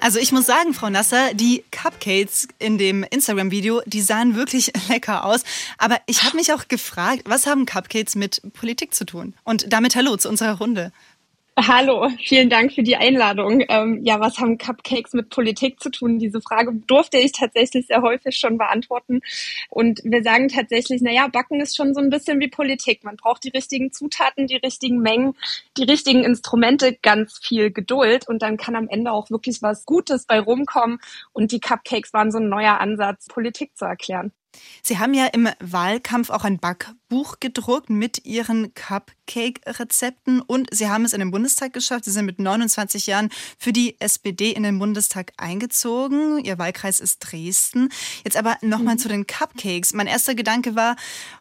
Also 0.00 0.18
ich 0.18 0.32
muss 0.32 0.46
sagen, 0.46 0.72
Frau 0.72 0.88
Nasser, 0.88 1.34
die 1.34 1.64
Cupcakes 1.70 2.48
in 2.58 2.78
dem 2.78 3.02
Instagram-Video, 3.02 3.82
die 3.84 4.00
sahen 4.00 4.34
wirklich 4.34 4.72
lecker 4.88 5.26
aus. 5.26 5.42
Aber 5.76 5.98
ich 6.06 6.22
habe 6.22 6.36
mich 6.36 6.54
auch 6.54 6.68
gefragt, 6.68 7.24
was 7.26 7.46
haben 7.46 7.66
Cupcakes 7.66 8.14
mit 8.14 8.40
Politik 8.54 8.94
zu 8.94 9.04
tun? 9.04 9.34
Und 9.44 9.70
damit 9.74 9.94
hallo 9.94 10.16
zu 10.16 10.30
unserer 10.30 10.56
Runde. 10.56 10.90
Hallo, 11.58 12.10
vielen 12.22 12.50
Dank 12.50 12.74
für 12.74 12.82
die 12.82 12.96
Einladung. 12.96 13.64
Ähm, 13.70 14.00
ja, 14.02 14.20
was 14.20 14.38
haben 14.38 14.58
Cupcakes 14.58 15.14
mit 15.14 15.30
Politik 15.30 15.80
zu 15.80 15.90
tun? 15.90 16.18
Diese 16.18 16.42
Frage 16.42 16.74
durfte 16.86 17.16
ich 17.16 17.32
tatsächlich 17.32 17.86
sehr 17.86 18.02
häufig 18.02 18.36
schon 18.36 18.58
beantworten. 18.58 19.22
Und 19.70 20.02
wir 20.04 20.22
sagen 20.22 20.48
tatsächlich, 20.48 21.00
na 21.00 21.10
ja, 21.10 21.28
Backen 21.28 21.62
ist 21.62 21.74
schon 21.74 21.94
so 21.94 22.00
ein 22.00 22.10
bisschen 22.10 22.40
wie 22.40 22.48
Politik. 22.48 23.04
Man 23.04 23.16
braucht 23.16 23.42
die 23.42 23.48
richtigen 23.48 23.90
Zutaten, 23.90 24.46
die 24.46 24.56
richtigen 24.56 24.98
Mengen, 25.00 25.34
die 25.78 25.84
richtigen 25.84 26.24
Instrumente, 26.24 26.92
ganz 27.00 27.38
viel 27.42 27.70
Geduld. 27.70 28.28
Und 28.28 28.42
dann 28.42 28.58
kann 28.58 28.76
am 28.76 28.88
Ende 28.90 29.12
auch 29.12 29.30
wirklich 29.30 29.62
was 29.62 29.86
Gutes 29.86 30.26
bei 30.26 30.38
rumkommen. 30.38 30.98
Und 31.32 31.52
die 31.52 31.60
Cupcakes 31.60 32.12
waren 32.12 32.32
so 32.32 32.38
ein 32.38 32.50
neuer 32.50 32.80
Ansatz, 32.80 33.28
Politik 33.28 33.74
zu 33.78 33.86
erklären. 33.86 34.30
Sie 34.82 34.98
haben 34.98 35.14
ja 35.14 35.26
im 35.26 35.48
Wahlkampf 35.60 36.30
auch 36.30 36.44
ein 36.44 36.58
Backbuch 36.58 37.40
gedruckt 37.40 37.90
mit 37.90 38.24
Ihren 38.24 38.74
Cupcake-Rezepten 38.74 40.40
und 40.40 40.68
Sie 40.72 40.88
haben 40.88 41.04
es 41.04 41.12
in 41.12 41.20
den 41.20 41.30
Bundestag 41.30 41.72
geschafft. 41.72 42.04
Sie 42.04 42.10
sind 42.10 42.26
mit 42.26 42.38
29 42.38 43.06
Jahren 43.06 43.30
für 43.58 43.72
die 43.72 44.00
SPD 44.00 44.52
in 44.52 44.62
den 44.62 44.78
Bundestag 44.78 45.32
eingezogen. 45.36 46.44
Ihr 46.44 46.58
Wahlkreis 46.58 47.00
ist 47.00 47.18
Dresden. 47.20 47.88
Jetzt 48.24 48.36
aber 48.36 48.56
nochmal 48.62 48.94
mhm. 48.94 49.00
zu 49.00 49.08
den 49.08 49.26
Cupcakes. 49.26 49.92
Mein 49.92 50.06
erster 50.06 50.34
Gedanke 50.34 50.76
war, 50.76 50.96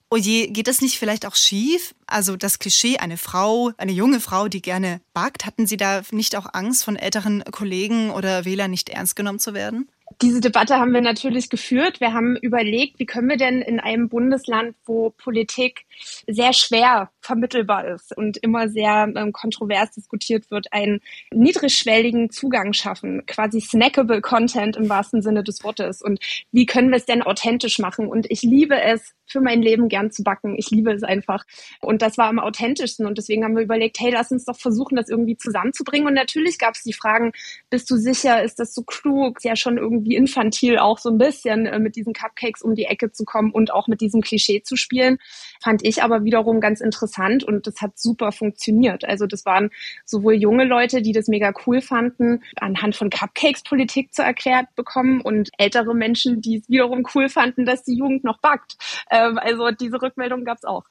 oh 0.10 0.18
je, 0.18 0.48
geht 0.48 0.68
das 0.68 0.82
nicht 0.82 0.98
vielleicht 0.98 1.26
auch 1.26 1.36
schief? 1.36 1.94
Also 2.08 2.38
das 2.38 2.60
Klischee, 2.60 2.98
eine 2.98 3.18
Frau, 3.18 3.72
eine 3.78 3.92
junge 3.92 4.20
Frau, 4.20 4.48
die 4.48 4.62
gerne 4.62 5.02
backt, 5.14 5.46
hatten 5.46 5.68
Sie 5.68 5.78
da 5.78 6.04
nicht 6.12 6.36
auch 6.36 6.48
Angst 6.54 6.84
von 6.84 6.96
älteren 6.96 7.44
Kollegen 7.52 8.12
oder 8.12 8.46
Wählern 8.46 8.72
nicht 8.72 8.90
ernst 8.90 9.16
genommen 9.16 9.40
zu 9.40 9.54
werden? 9.54 9.90
Diese 10.22 10.40
Debatte 10.40 10.78
haben 10.78 10.94
wir 10.94 11.02
natürlich 11.02 11.50
geführt. 11.50 12.00
Wir 12.00 12.14
haben 12.14 12.38
überlegt, 12.38 13.00
wie 13.00 13.06
können 13.06 13.28
wir 13.28 13.38
denn 13.38 13.62
in 13.62 13.80
einem 13.80 14.08
Bundesland, 14.08 14.76
wo 14.86 15.10
Politik 15.10 15.86
sehr 16.28 16.54
schwer 16.54 17.12
vermittelbar 17.26 17.88
ist 17.88 18.16
und 18.16 18.38
immer 18.38 18.70
sehr 18.70 19.12
ähm, 19.16 19.34
kontrovers 19.34 19.92
diskutiert 19.92 20.52
wird, 20.52 20.72
einen 20.72 21.02
niedrigschwelligen 21.34 22.30
Zugang 22.30 22.74
schaffen, 22.74 23.26
quasi 23.26 23.60
snackable 23.60 24.22
Content 24.22 24.78
im 24.78 24.88
wahrsten 24.88 25.22
Sinne 25.22 25.44
des 25.44 25.64
Wortes. 25.64 26.02
Und 26.02 26.20
wie 26.52 26.66
können 26.66 26.90
wir 26.90 26.98
es 26.98 27.06
denn 27.06 27.24
authentisch 27.24 27.80
machen? 27.80 28.08
Und 28.08 28.30
ich 28.30 28.44
liebe 28.44 28.80
es, 28.80 29.14
für 29.28 29.42
mein 29.42 29.64
Leben 29.64 29.90
gern 29.90 30.12
zu 30.12 30.22
backen. 30.22 30.56
Ich 30.56 30.70
liebe 30.70 30.92
es 30.92 31.02
einfach. 31.02 31.46
Und 31.82 32.04
das 32.04 32.20
war 32.20 32.28
am 32.28 32.38
authentischsten. 32.38 33.08
Und 33.08 33.18
deswegen 33.18 33.44
haben 33.44 33.56
wir 33.56 33.64
überlegt, 33.64 34.00
hey, 34.00 34.12
lass 34.12 34.32
uns 34.32 34.46
doch 34.46 34.56
versuchen, 34.56 34.96
das 34.96 35.10
irgendwie 35.10 35.36
zusammenzubringen. 35.36 36.08
Und 36.08 36.14
natürlich 36.14 36.60
gab 36.60 36.76
es 36.76 36.84
die 36.84 36.94
Fragen, 36.94 37.32
bist 37.72 37.90
du 37.90 37.98
sicher, 37.98 38.44
ist 38.44 38.60
das 38.60 38.76
so 38.76 38.84
klug? 38.84 39.38
Ist 39.38 39.46
ja 39.46 39.56
schon 39.56 39.80
irgendwie 39.80 40.16
infantil 40.16 40.78
auch 40.78 41.00
so 41.00 41.10
ein 41.10 41.18
bisschen 41.18 41.66
äh, 41.66 41.80
mit 41.80 41.96
diesen 41.96 42.14
Cupcakes 42.14 42.62
um 42.62 42.76
die 42.76 42.86
Ecke 42.86 43.12
zu 43.12 43.26
kommen 43.26 43.50
und 43.52 43.74
auch 43.74 43.88
mit 43.88 44.00
diesem 44.00 44.22
Klischee 44.22 44.62
zu 44.62 44.76
spielen. 44.76 45.18
Fand 45.60 45.84
ich 45.84 46.04
aber 46.04 46.24
wiederum 46.24 46.60
ganz 46.60 46.80
interessant 46.80 47.15
und 47.44 47.68
das 47.68 47.82
hat 47.82 47.98
super 47.98 48.32
funktioniert. 48.32 49.06
Also 49.06 49.26
das 49.28 49.46
waren 49.46 49.70
sowohl 50.06 50.34
junge 50.34 50.66
Leute, 50.66 51.02
die 51.02 51.12
das 51.12 51.28
mega 51.28 51.54
cool 51.66 51.82
fanden, 51.82 52.44
anhand 52.60 52.96
von 52.96 53.10
Cupcakes 53.10 53.64
Politik 53.64 54.14
zu 54.14 54.22
erklärt 54.22 54.68
bekommen 54.76 55.22
und 55.22 55.50
ältere 55.58 55.94
Menschen, 55.94 56.42
die 56.42 56.58
es 56.58 56.70
wiederum 56.70 57.08
cool 57.16 57.30
fanden, 57.30 57.66
dass 57.66 57.84
die 57.84 57.96
Jugend 57.96 58.24
noch 58.24 58.40
backt 58.40 58.78
ähm, 59.12 59.38
also 59.38 59.72
diese 59.72 60.02
Rückmeldung 60.02 60.46
gab 60.46 60.58
es 60.58 60.66
auch. 60.66 60.84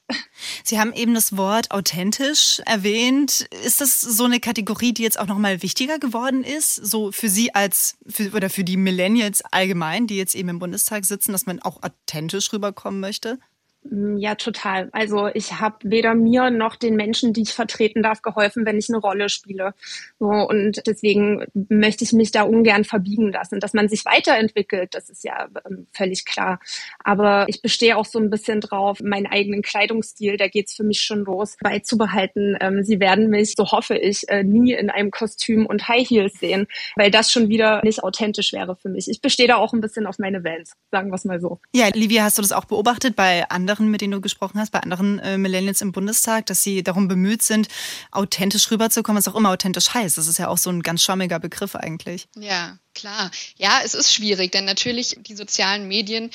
Sie 0.62 0.78
haben 0.78 0.92
eben 0.92 1.14
das 1.14 1.36
Wort 1.36 1.70
authentisch 1.70 2.60
erwähnt. 2.66 3.48
Ist 3.64 3.80
das 3.80 4.00
so 4.00 4.24
eine 4.24 4.40
Kategorie, 4.40 4.92
die 4.92 5.02
jetzt 5.02 5.18
auch 5.18 5.26
nochmal 5.26 5.62
wichtiger 5.62 5.98
geworden 5.98 6.44
ist, 6.44 6.76
so 6.76 7.12
für 7.12 7.28
Sie 7.28 7.54
als 7.54 7.96
für, 8.06 8.30
oder 8.30 8.50
für 8.50 8.64
die 8.64 8.76
Millennials 8.76 9.42
allgemein, 9.50 10.06
die 10.06 10.16
jetzt 10.16 10.34
eben 10.34 10.48
im 10.48 10.58
Bundestag 10.58 11.04
sitzen, 11.04 11.32
dass 11.32 11.46
man 11.46 11.60
auch 11.60 11.82
authentisch 11.82 12.52
rüberkommen 12.52 13.00
möchte? 13.00 13.38
Mm, 13.84 14.16
ja, 14.16 14.34
total. 14.34 14.88
Also 14.92 15.28
ich 15.34 15.60
habe 15.60 15.76
weder 15.82 16.14
mir 16.14 16.50
noch 16.50 16.76
den 16.76 16.96
Menschen, 16.96 17.32
die 17.32 17.42
ich 17.42 17.52
vertreten 17.52 18.02
darf, 18.02 18.22
geholfen, 18.22 18.64
wenn 18.64 18.78
ich 18.78 18.88
eine 18.88 18.98
Rolle 18.98 19.28
spiele. 19.28 19.74
So, 20.18 20.26
und 20.26 20.86
deswegen 20.86 21.44
möchte 21.68 22.04
ich 22.04 22.12
mich 22.12 22.30
da 22.30 22.42
ungern 22.42 22.84
verbiegen 22.84 23.30
lassen. 23.30 23.60
Dass 23.60 23.74
man 23.74 23.88
sich 23.88 24.04
weiterentwickelt, 24.04 24.94
das 24.94 25.10
ist 25.10 25.24
ja 25.24 25.48
ähm, 25.68 25.86
völlig 25.92 26.24
klar. 26.24 26.60
Aber 27.02 27.44
ich 27.48 27.60
bestehe 27.62 27.96
auch 27.96 28.06
so 28.06 28.18
ein 28.18 28.30
bisschen 28.30 28.60
drauf, 28.60 29.00
meinen 29.02 29.26
eigenen 29.26 29.62
Kleidungsstil, 29.62 30.36
da 30.36 30.48
geht's 30.48 30.74
für 30.74 30.84
mich 30.84 31.02
schon 31.02 31.24
los, 31.24 31.56
beizubehalten. 31.60 32.56
Ähm, 32.60 32.84
Sie 32.84 33.00
werden 33.00 33.28
mich, 33.28 33.54
so 33.56 33.70
hoffe 33.70 33.96
ich, 33.96 34.28
äh, 34.28 34.44
nie 34.44 34.72
in 34.72 34.90
einem 34.90 35.10
Kostüm 35.10 35.66
und 35.66 35.88
High 35.88 36.08
Heels 36.08 36.38
sehen, 36.38 36.66
weil 36.96 37.10
das 37.10 37.30
schon 37.30 37.48
wieder 37.48 37.82
nicht 37.84 38.02
authentisch 38.02 38.52
wäre 38.52 38.76
für 38.76 38.88
mich. 38.88 39.08
Ich 39.08 39.20
bestehe 39.20 39.48
da 39.48 39.56
auch 39.56 39.72
ein 39.72 39.80
bisschen 39.80 40.06
auf 40.06 40.18
meine 40.18 40.42
Vans, 40.44 40.72
sagen 40.90 41.10
wir 41.10 41.16
es 41.16 41.24
mal 41.24 41.40
so. 41.40 41.60
Ja, 41.74 41.88
Livia, 41.92 42.24
hast 42.24 42.38
du 42.38 42.42
das 42.42 42.52
auch 42.52 42.64
beobachtet 42.64 43.16
bei 43.16 43.48
anderen 43.50 43.73
anderen, 43.74 43.90
mit 43.90 44.00
denen 44.00 44.12
du 44.12 44.20
gesprochen 44.20 44.60
hast, 44.60 44.70
bei 44.70 44.80
anderen 44.80 45.18
äh, 45.18 45.36
Millennials 45.36 45.80
im 45.82 45.92
Bundestag, 45.92 46.46
dass 46.46 46.62
sie 46.62 46.82
darum 46.82 47.08
bemüht 47.08 47.42
sind, 47.42 47.68
authentisch 48.10 48.70
rüberzukommen, 48.70 49.18
was 49.18 49.28
auch 49.28 49.36
immer 49.36 49.50
authentisch 49.50 49.92
heißt. 49.92 50.16
Das 50.16 50.28
ist 50.28 50.38
ja 50.38 50.48
auch 50.48 50.58
so 50.58 50.70
ein 50.70 50.82
ganz 50.82 51.02
schwammiger 51.02 51.38
Begriff 51.38 51.74
eigentlich. 51.74 52.28
Ja, 52.36 52.78
Klar, 52.94 53.32
ja, 53.58 53.80
es 53.84 53.94
ist 53.94 54.14
schwierig, 54.14 54.52
denn 54.52 54.64
natürlich 54.64 55.16
die 55.18 55.34
sozialen 55.34 55.88
Medien, 55.88 56.30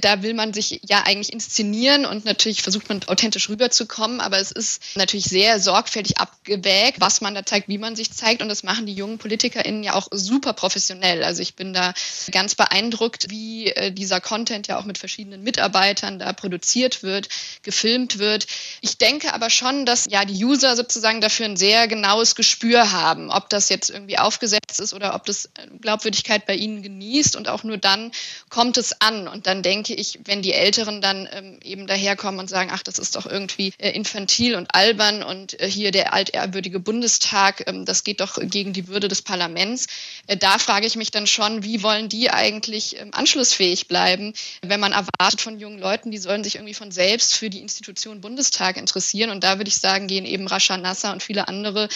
da 0.00 0.22
will 0.22 0.32
man 0.34 0.54
sich 0.54 0.80
ja 0.88 1.02
eigentlich 1.04 1.32
inszenieren 1.32 2.06
und 2.06 2.24
natürlich 2.24 2.62
versucht 2.62 2.88
man 2.88 3.02
authentisch 3.08 3.48
rüberzukommen, 3.48 4.20
aber 4.20 4.38
es 4.38 4.52
ist 4.52 4.80
natürlich 4.94 5.24
sehr 5.24 5.58
sorgfältig 5.58 6.18
abgewägt, 6.18 7.00
was 7.00 7.20
man 7.20 7.34
da 7.34 7.44
zeigt, 7.44 7.66
wie 7.66 7.78
man 7.78 7.96
sich 7.96 8.12
zeigt 8.12 8.42
und 8.42 8.48
das 8.48 8.62
machen 8.62 8.86
die 8.86 8.94
jungen 8.94 9.18
PolitikerInnen 9.18 9.82
ja 9.82 9.94
auch 9.94 10.06
super 10.12 10.52
professionell. 10.52 11.24
Also 11.24 11.42
ich 11.42 11.56
bin 11.56 11.74
da 11.74 11.92
ganz 12.30 12.54
beeindruckt, 12.54 13.30
wie 13.30 13.70
äh, 13.70 13.90
dieser 13.90 14.20
Content 14.20 14.68
ja 14.68 14.78
auch 14.78 14.84
mit 14.84 14.98
verschiedenen 14.98 15.42
Mitarbeitern 15.42 16.20
da 16.20 16.32
produziert 16.32 17.02
wird, 17.02 17.28
gefilmt 17.64 18.18
wird. 18.20 18.46
Ich 18.82 18.98
denke 18.98 19.34
aber 19.34 19.50
schon, 19.50 19.84
dass 19.84 20.06
ja 20.08 20.24
die 20.24 20.44
User 20.44 20.76
sozusagen 20.76 21.20
dafür 21.20 21.46
ein 21.46 21.56
sehr 21.56 21.88
genaues 21.88 22.36
Gespür 22.36 22.92
haben, 22.92 23.30
ob 23.30 23.50
das 23.50 23.68
jetzt 23.68 23.90
irgendwie 23.90 24.18
aufgesetzt 24.18 24.78
ist 24.78 24.94
oder 24.94 25.16
ob 25.16 25.26
das 25.26 25.46
äh, 25.46 25.66
glaubt 25.80 26.03
Glaubwürdigkeit 26.04 26.46
bei 26.46 26.54
ihnen 26.54 26.82
genießt 26.82 27.34
und 27.36 27.48
auch 27.48 27.64
nur 27.64 27.78
dann 27.78 28.12
kommt 28.50 28.76
es 28.76 29.00
an. 29.00 29.26
Und 29.26 29.46
dann 29.46 29.62
denke 29.62 29.94
ich, 29.94 30.20
wenn 30.24 30.42
die 30.42 30.52
Älteren 30.52 31.00
dann 31.00 31.28
ähm, 31.32 31.58
eben 31.64 31.86
daherkommen 31.86 32.40
und 32.40 32.48
sagen, 32.48 32.70
ach, 32.72 32.82
das 32.82 32.98
ist 32.98 33.16
doch 33.16 33.26
irgendwie 33.26 33.72
äh, 33.78 33.90
infantil 33.90 34.54
und 34.54 34.74
albern 34.74 35.22
und 35.22 35.58
äh, 35.60 35.68
hier 35.68 35.90
der 35.90 36.12
altehrwürdige 36.12 36.80
Bundestag, 36.80 37.66
ähm, 37.66 37.84
das 37.84 38.04
geht 38.04 38.20
doch 38.20 38.38
gegen 38.40 38.72
die 38.72 38.88
Würde 38.88 39.08
des 39.08 39.22
Parlaments. 39.22 39.86
Äh, 40.26 40.36
da 40.36 40.58
frage 40.58 40.86
ich 40.86 40.96
mich 40.96 41.10
dann 41.10 41.26
schon, 41.26 41.64
wie 41.64 41.82
wollen 41.82 42.08
die 42.08 42.30
eigentlich 42.30 43.00
ähm, 43.00 43.10
anschlussfähig 43.12 43.88
bleiben, 43.88 44.34
wenn 44.62 44.80
man 44.80 44.92
erwartet 44.92 45.40
von 45.40 45.58
jungen 45.58 45.78
Leuten, 45.78 46.10
die 46.10 46.18
sollen 46.18 46.44
sich 46.44 46.56
irgendwie 46.56 46.74
von 46.74 46.90
selbst 46.90 47.34
für 47.34 47.48
die 47.48 47.60
Institution 47.60 48.20
Bundestag 48.20 48.76
interessieren. 48.76 49.30
Und 49.30 49.42
da 49.42 49.58
würde 49.58 49.68
ich 49.68 49.76
sagen, 49.76 50.06
gehen 50.06 50.26
eben 50.26 50.46
Rascha 50.46 50.76
Nasser 50.76 51.12
und 51.12 51.22
viele 51.22 51.48
andere 51.48 51.88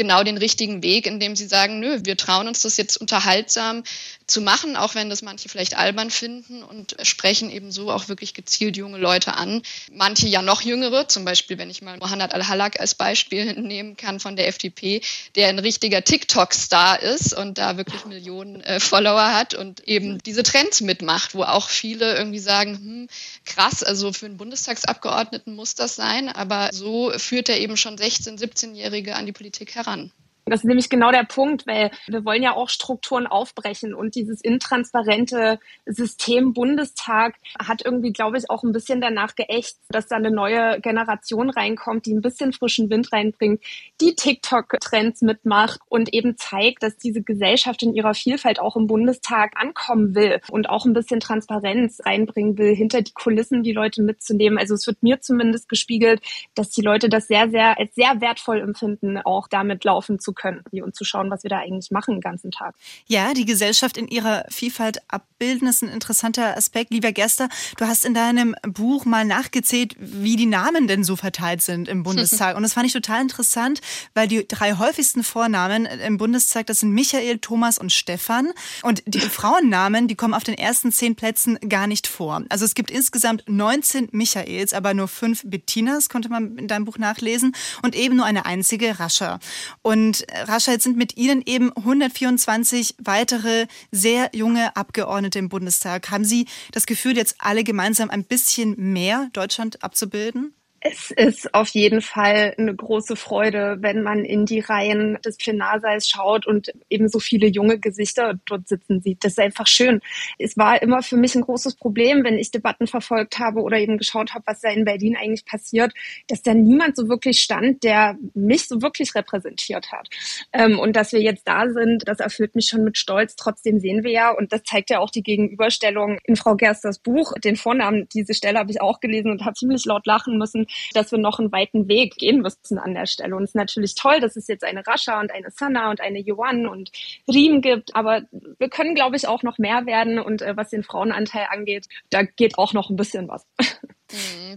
genau 0.00 0.22
den 0.24 0.38
richtigen 0.38 0.82
Weg, 0.82 1.06
indem 1.06 1.36
sie 1.36 1.46
sagen, 1.46 1.78
nö, 1.78 2.00
wir 2.04 2.16
trauen 2.16 2.48
uns 2.48 2.62
das 2.62 2.78
jetzt 2.78 2.96
unterhaltsam 2.96 3.82
zu 4.30 4.40
machen, 4.40 4.76
auch 4.76 4.94
wenn 4.94 5.10
das 5.10 5.22
manche 5.22 5.48
vielleicht 5.48 5.76
albern 5.76 6.10
finden 6.10 6.62
und 6.62 6.96
sprechen 7.02 7.50
eben 7.50 7.70
so 7.72 7.90
auch 7.90 8.08
wirklich 8.08 8.34
gezielt 8.34 8.76
junge 8.76 8.98
Leute 8.98 9.34
an. 9.34 9.62
Manche 9.92 10.28
ja 10.28 10.42
noch 10.42 10.62
jüngere, 10.62 11.08
zum 11.08 11.24
Beispiel, 11.24 11.58
wenn 11.58 11.70
ich 11.70 11.82
mal 11.82 11.98
Mohanad 11.98 12.32
Al-Halak 12.32 12.80
als 12.80 12.94
Beispiel 12.94 13.52
nehmen 13.60 13.96
kann 13.96 14.20
von 14.20 14.36
der 14.36 14.48
FDP, 14.48 15.02
der 15.34 15.48
ein 15.48 15.58
richtiger 15.58 16.02
TikTok-Star 16.02 17.00
ist 17.00 17.34
und 17.34 17.58
da 17.58 17.76
wirklich 17.76 18.04
Millionen 18.04 18.60
äh, 18.62 18.80
Follower 18.80 19.34
hat 19.34 19.54
und 19.54 19.86
eben 19.88 20.18
diese 20.18 20.42
Trends 20.42 20.80
mitmacht, 20.80 21.34
wo 21.34 21.42
auch 21.42 21.68
viele 21.68 22.16
irgendwie 22.16 22.38
sagen, 22.38 22.76
hm, 22.76 23.08
krass, 23.44 23.82
also 23.82 24.12
für 24.12 24.26
einen 24.26 24.36
Bundestagsabgeordneten 24.36 25.54
muss 25.54 25.74
das 25.74 25.96
sein, 25.96 26.28
aber 26.28 26.70
so 26.72 27.12
führt 27.16 27.48
er 27.48 27.58
eben 27.58 27.76
schon 27.76 27.96
16-, 27.96 28.38
17-Jährige 28.38 29.16
an 29.16 29.26
die 29.26 29.32
Politik 29.32 29.74
heran. 29.74 30.12
Das 30.50 30.60
ist 30.60 30.66
nämlich 30.66 30.90
genau 30.90 31.12
der 31.12 31.22
Punkt, 31.22 31.66
weil 31.66 31.92
wir 32.08 32.24
wollen 32.24 32.42
ja 32.42 32.56
auch 32.56 32.68
Strukturen 32.68 33.28
aufbrechen 33.28 33.94
und 33.94 34.16
dieses 34.16 34.40
intransparente 34.40 35.60
System 35.86 36.52
Bundestag 36.52 37.36
hat 37.58 37.82
irgendwie, 37.84 38.12
glaube 38.12 38.36
ich, 38.36 38.50
auch 38.50 38.64
ein 38.64 38.72
bisschen 38.72 39.00
danach 39.00 39.36
geächt, 39.36 39.76
dass 39.90 40.08
da 40.08 40.16
eine 40.16 40.32
neue 40.32 40.80
Generation 40.80 41.50
reinkommt, 41.50 42.06
die 42.06 42.14
ein 42.14 42.20
bisschen 42.20 42.52
frischen 42.52 42.90
Wind 42.90 43.12
reinbringt, 43.12 43.62
die 44.00 44.16
TikTok-Trends 44.16 45.22
mitmacht 45.22 45.78
und 45.88 46.12
eben 46.12 46.36
zeigt, 46.36 46.82
dass 46.82 46.96
diese 46.96 47.22
Gesellschaft 47.22 47.84
in 47.84 47.94
ihrer 47.94 48.14
Vielfalt 48.14 48.58
auch 48.58 48.74
im 48.74 48.88
Bundestag 48.88 49.52
ankommen 49.54 50.16
will 50.16 50.40
und 50.50 50.68
auch 50.68 50.84
ein 50.84 50.94
bisschen 50.94 51.20
Transparenz 51.20 52.00
reinbringen 52.04 52.58
will, 52.58 52.74
hinter 52.74 53.02
die 53.02 53.12
Kulissen 53.12 53.62
die 53.62 53.72
Leute 53.72 54.02
mitzunehmen. 54.02 54.58
Also 54.58 54.74
es 54.74 54.86
wird 54.88 55.00
mir 55.00 55.20
zumindest 55.20 55.68
gespiegelt, 55.68 56.22
dass 56.56 56.70
die 56.70 56.82
Leute 56.82 57.08
das 57.08 57.28
sehr, 57.28 57.50
sehr 57.50 57.76
sehr 57.94 58.20
wertvoll 58.20 58.60
empfinden, 58.60 59.18
auch 59.18 59.46
damit 59.46 59.84
laufen 59.84 60.18
zu 60.18 60.32
können 60.32 60.39
und 60.44 60.94
zu 60.94 61.04
schauen, 61.04 61.30
was 61.30 61.42
wir 61.42 61.50
da 61.50 61.58
eigentlich 61.58 61.90
machen 61.90 62.14
den 62.14 62.20
ganzen 62.20 62.50
Tag. 62.50 62.74
Ja, 63.06 63.34
die 63.34 63.44
Gesellschaft 63.44 63.96
in 63.96 64.08
ihrer 64.08 64.44
Vielfalt 64.48 64.98
abbilden 65.08 65.68
ist 65.68 65.82
ein 65.82 65.88
interessanter 65.88 66.56
Aspekt. 66.56 66.92
Lieber 66.92 67.12
Gester, 67.12 67.48
du 67.76 67.86
hast 67.86 68.04
in 68.04 68.14
deinem 68.14 68.54
Buch 68.62 69.04
mal 69.04 69.24
nachgezählt, 69.24 69.94
wie 69.98 70.36
die 70.36 70.46
Namen 70.46 70.88
denn 70.88 71.04
so 71.04 71.16
verteilt 71.16 71.62
sind 71.62 71.88
im 71.88 72.02
Bundestag. 72.02 72.56
Und 72.60 72.62
das 72.62 72.74
fand 72.74 72.86
ich 72.86 72.92
total 72.92 73.22
interessant, 73.22 73.80
weil 74.14 74.28
die 74.28 74.46
drei 74.46 74.74
häufigsten 74.74 75.22
Vornamen 75.24 75.86
im 75.86 76.18
Bundestag, 76.18 76.66
das 76.66 76.80
sind 76.80 76.92
Michael, 76.92 77.38
Thomas 77.38 77.78
und 77.78 77.92
Stefan. 77.92 78.52
Und 78.82 79.02
die 79.06 79.20
Frauennamen, 79.20 80.08
die 80.08 80.14
kommen 80.14 80.34
auf 80.34 80.44
den 80.44 80.56
ersten 80.56 80.92
zehn 80.92 81.16
Plätzen 81.16 81.58
gar 81.68 81.86
nicht 81.86 82.06
vor. 82.06 82.42
Also 82.48 82.64
es 82.64 82.74
gibt 82.74 82.90
insgesamt 82.90 83.44
19 83.46 84.08
Michaels, 84.12 84.72
aber 84.72 84.94
nur 84.94 85.08
fünf 85.08 85.42
Bettinas, 85.44 86.08
konnte 86.08 86.28
man 86.28 86.56
in 86.56 86.68
deinem 86.68 86.84
Buch 86.84 86.98
nachlesen, 86.98 87.52
und 87.82 87.94
eben 87.94 88.16
nur 88.16 88.26
eine 88.26 88.46
einzige 88.46 88.98
Rascha. 88.98 89.38
Und 89.82 90.19
Rascha, 90.32 90.72
jetzt 90.72 90.84
sind 90.84 90.96
mit 90.96 91.16
Ihnen 91.16 91.42
eben 91.44 91.74
124 91.76 92.96
weitere 92.98 93.66
sehr 93.90 94.30
junge 94.32 94.76
Abgeordnete 94.76 95.38
im 95.38 95.48
Bundestag. 95.48 96.10
Haben 96.10 96.24
Sie 96.24 96.46
das 96.72 96.86
Gefühl, 96.86 97.16
jetzt 97.16 97.36
alle 97.38 97.64
gemeinsam 97.64 98.10
ein 98.10 98.24
bisschen 98.24 98.74
mehr 98.92 99.28
Deutschland 99.32 99.82
abzubilden? 99.82 100.54
Es 100.82 101.10
ist 101.10 101.52
auf 101.52 101.68
jeden 101.68 102.00
Fall 102.00 102.54
eine 102.56 102.74
große 102.74 103.14
Freude, 103.14 103.76
wenn 103.80 104.02
man 104.02 104.24
in 104.24 104.46
die 104.46 104.60
Reihen 104.60 105.18
des 105.22 105.36
Plenarsaals 105.36 106.08
schaut 106.08 106.46
und 106.46 106.72
eben 106.88 107.10
so 107.10 107.18
viele 107.18 107.48
junge 107.48 107.78
Gesichter 107.78 108.40
dort 108.46 108.66
sitzen 108.66 109.02
sieht. 109.02 109.22
Das 109.22 109.32
ist 109.32 109.40
einfach 109.40 109.66
schön. 109.66 110.00
Es 110.38 110.56
war 110.56 110.80
immer 110.80 111.02
für 111.02 111.18
mich 111.18 111.34
ein 111.34 111.42
großes 111.42 111.74
Problem, 111.74 112.24
wenn 112.24 112.38
ich 112.38 112.50
Debatten 112.50 112.86
verfolgt 112.86 113.38
habe 113.38 113.60
oder 113.60 113.76
eben 113.76 113.98
geschaut 113.98 114.32
habe, 114.32 114.44
was 114.46 114.60
da 114.62 114.70
in 114.70 114.86
Berlin 114.86 115.18
eigentlich 115.20 115.44
passiert, 115.44 115.92
dass 116.28 116.40
da 116.40 116.54
niemand 116.54 116.96
so 116.96 117.10
wirklich 117.10 117.40
stand, 117.40 117.84
der 117.84 118.16
mich 118.32 118.66
so 118.66 118.80
wirklich 118.80 119.14
repräsentiert 119.14 119.92
hat. 119.92 120.08
Ähm, 120.54 120.78
und 120.78 120.96
dass 120.96 121.12
wir 121.12 121.20
jetzt 121.20 121.46
da 121.46 121.68
sind, 121.68 122.08
das 122.08 122.20
erfüllt 122.20 122.54
mich 122.54 122.68
schon 122.68 122.84
mit 122.84 122.96
Stolz. 122.96 123.36
Trotzdem 123.36 123.80
sehen 123.80 124.02
wir 124.02 124.12
ja, 124.12 124.30
und 124.30 124.50
das 124.50 124.62
zeigt 124.62 124.88
ja 124.88 125.00
auch 125.00 125.10
die 125.10 125.22
Gegenüberstellung 125.22 126.18
in 126.24 126.36
Frau 126.36 126.56
Gersters 126.56 127.00
Buch, 127.00 127.34
den 127.44 127.56
Vornamen, 127.56 128.08
diese 128.14 128.32
Stelle 128.32 128.58
habe 128.58 128.70
ich 128.70 128.80
auch 128.80 129.00
gelesen 129.00 129.30
und 129.30 129.44
habe 129.44 129.54
ziemlich 129.54 129.84
laut 129.84 130.06
lachen 130.06 130.38
müssen 130.38 130.68
dass 130.94 131.12
wir 131.12 131.18
noch 131.18 131.38
einen 131.38 131.52
weiten 131.52 131.88
Weg 131.88 132.16
gehen 132.16 132.40
müssen 132.40 132.78
an 132.78 132.94
der 132.94 133.06
Stelle. 133.06 133.36
Und 133.36 133.44
es 133.44 133.50
ist 133.50 133.54
natürlich 133.56 133.94
toll, 133.94 134.20
dass 134.20 134.36
es 134.36 134.48
jetzt 134.48 134.64
eine 134.64 134.86
Rascha 134.86 135.20
und 135.20 135.30
eine 135.30 135.50
Sana 135.50 135.90
und 135.90 136.00
eine 136.00 136.20
Yuan 136.20 136.66
und 136.66 136.90
Riem 137.28 137.60
gibt, 137.60 137.94
aber 137.94 138.22
wir 138.58 138.68
können, 138.68 138.94
glaube 138.94 139.16
ich, 139.16 139.28
auch 139.28 139.42
noch 139.42 139.58
mehr 139.58 139.86
werden. 139.86 140.18
Und 140.18 140.42
äh, 140.42 140.56
was 140.56 140.70
den 140.70 140.82
Frauenanteil 140.82 141.46
angeht, 141.50 141.86
da 142.10 142.22
geht 142.22 142.58
auch 142.58 142.72
noch 142.72 142.90
ein 142.90 142.96
bisschen 142.96 143.28
was. 143.28 143.46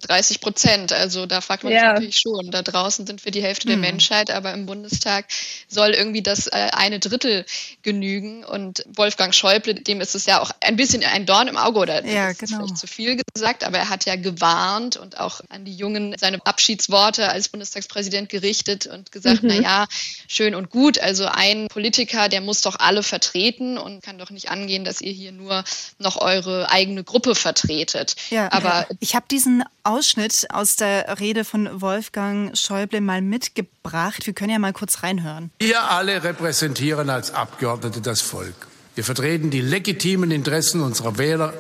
30 0.02 0.38
mhm, 0.38 0.42
Prozent. 0.42 0.94
Also 0.94 1.26
da 1.26 1.42
fragt 1.42 1.64
man 1.64 1.74
ja. 1.74 1.80
sich 1.80 1.88
natürlich 1.88 2.18
schon. 2.18 2.52
Da 2.52 2.62
draußen 2.62 3.06
sind 3.06 3.24
wir 3.26 3.32
die 3.32 3.44
Hälfte 3.44 3.68
der 3.68 3.78
mhm. 3.78 3.84
Menschheit, 3.84 4.32
aber 4.32 4.54
im 4.54 4.66
Bundestag 4.66 5.26
soll 5.68 5.92
irgendwie 5.92 6.22
das 6.22 6.48
äh, 6.48 6.70
eine 6.74 7.00
Drittel 7.00 7.46
genügen. 7.82 8.44
Und 8.44 8.84
Wolfgang 8.96 9.34
Schäuble, 9.34 9.76
dem 9.76 10.02
ist 10.02 10.16
es 10.16 10.26
ja 10.26 10.42
auch 10.42 10.52
ein 10.62 10.76
bisschen 10.76 11.04
ein 11.04 11.26
Dorn 11.26 11.48
im 11.48 11.58
Auge 11.58 11.80
oder 11.80 12.06
ja, 12.06 12.30
das 12.30 12.38
genau. 12.38 12.52
ist 12.52 12.56
vielleicht 12.56 12.78
zu 12.78 12.88
viel 12.88 13.22
gesagt, 13.34 13.64
aber 13.64 13.78
er 13.78 13.90
hat 13.90 14.06
ja 14.06 14.16
gewarnt 14.16 14.98
und 14.98 15.20
auch 15.20 15.42
an 15.50 15.66
die 15.66 15.76
Jungen 15.76 16.16
seine 16.20 16.46
Abschiedsworte 16.46 17.30
als 17.30 17.50
Bundestagspräsident 17.50 18.30
gerichtet 18.30 18.88
und 18.88 19.12
gesagt, 19.12 19.44
mhm. 19.44 19.50
na 19.50 19.56
ja, 19.56 19.86
schön 20.28 20.56
und 20.56 20.70
gut. 20.70 21.00
Also 21.00 21.26
ein 21.26 21.68
Politiker, 21.68 22.30
der 22.30 22.42
muss 22.42 22.62
doch 22.62 22.78
alle 22.80 23.04
vertreten 23.04 23.78
und 23.78 24.04
kann 24.04 24.18
doch 24.18 24.30
nicht 24.30 24.50
angehen, 24.50 24.84
dass 24.84 25.02
ihr 25.02 25.12
hier 25.12 25.32
nur 25.32 25.64
noch 26.00 26.22
eure 26.22 26.70
eigene 26.70 27.04
Gruppe 27.04 27.36
vertretet. 27.36 28.16
Ja, 28.30 28.52
aber 28.52 28.88
ich 29.00 29.16
habe 29.16 29.26
diese 29.30 29.43
diesen 29.44 29.64
Ausschnitt 29.84 30.48
aus 30.52 30.78
der 30.78 31.20
Rede 31.20 31.44
von 31.44 31.82
Wolfgang 31.82 32.58
Schäuble 32.58 33.02
mal 33.02 33.22
mitgebracht. 33.22 34.26
Wir 34.26 34.32
können 34.32 34.52
ja 34.52 34.60
mal 34.60 34.72
kurz 34.72 35.04
reinhören. 35.04 35.52
Wir 35.60 35.84
alle 35.92 36.24
repräsentieren 36.24 37.10
als 37.10 37.34
Abgeordnete 37.34 38.00
das 38.00 38.22
Volk. 38.22 38.56
Wir 38.96 39.04
vertreten 39.04 39.50
die 39.50 39.60
legitimen 39.60 40.32
Interessen 40.32 40.80
unserer 40.80 41.18
Wähler 41.18 41.54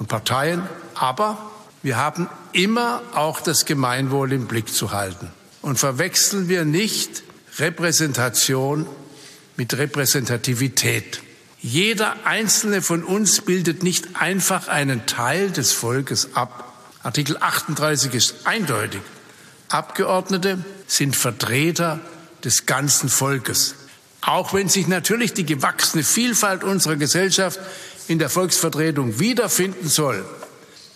und 0.00 0.08
Parteien, 0.08 0.62
aber 0.96 1.38
wir 1.84 1.96
haben 1.96 2.28
immer 2.52 3.02
auch 3.14 3.40
das 3.40 3.66
Gemeinwohl 3.66 4.32
im 4.32 4.48
Blick 4.48 4.74
zu 4.74 4.90
halten. 4.90 5.30
Und 5.62 5.78
verwechseln 5.78 6.48
wir 6.48 6.64
nicht 6.64 7.22
Repräsentation 7.58 8.84
mit 9.56 9.78
Repräsentativität. 9.78 11.20
Jeder 11.60 12.16
einzelne 12.24 12.82
von 12.82 13.04
uns 13.04 13.42
bildet 13.42 13.84
nicht 13.84 14.20
einfach 14.20 14.66
einen 14.66 15.06
Teil 15.06 15.52
des 15.52 15.72
Volkes 15.72 16.34
ab, 16.34 16.67
Artikel 17.02 17.36
38 17.38 18.14
ist 18.14 18.34
eindeutig. 18.44 19.00
Abgeordnete 19.68 20.64
sind 20.86 21.14
Vertreter 21.14 22.00
des 22.44 22.66
ganzen 22.66 23.08
Volkes. 23.08 23.74
Auch 24.20 24.52
wenn 24.52 24.68
sich 24.68 24.88
natürlich 24.88 25.32
die 25.32 25.46
gewachsene 25.46 26.02
Vielfalt 26.02 26.64
unserer 26.64 26.96
Gesellschaft 26.96 27.60
in 28.08 28.18
der 28.18 28.28
Volksvertretung 28.28 29.20
wiederfinden 29.20 29.88
soll, 29.88 30.24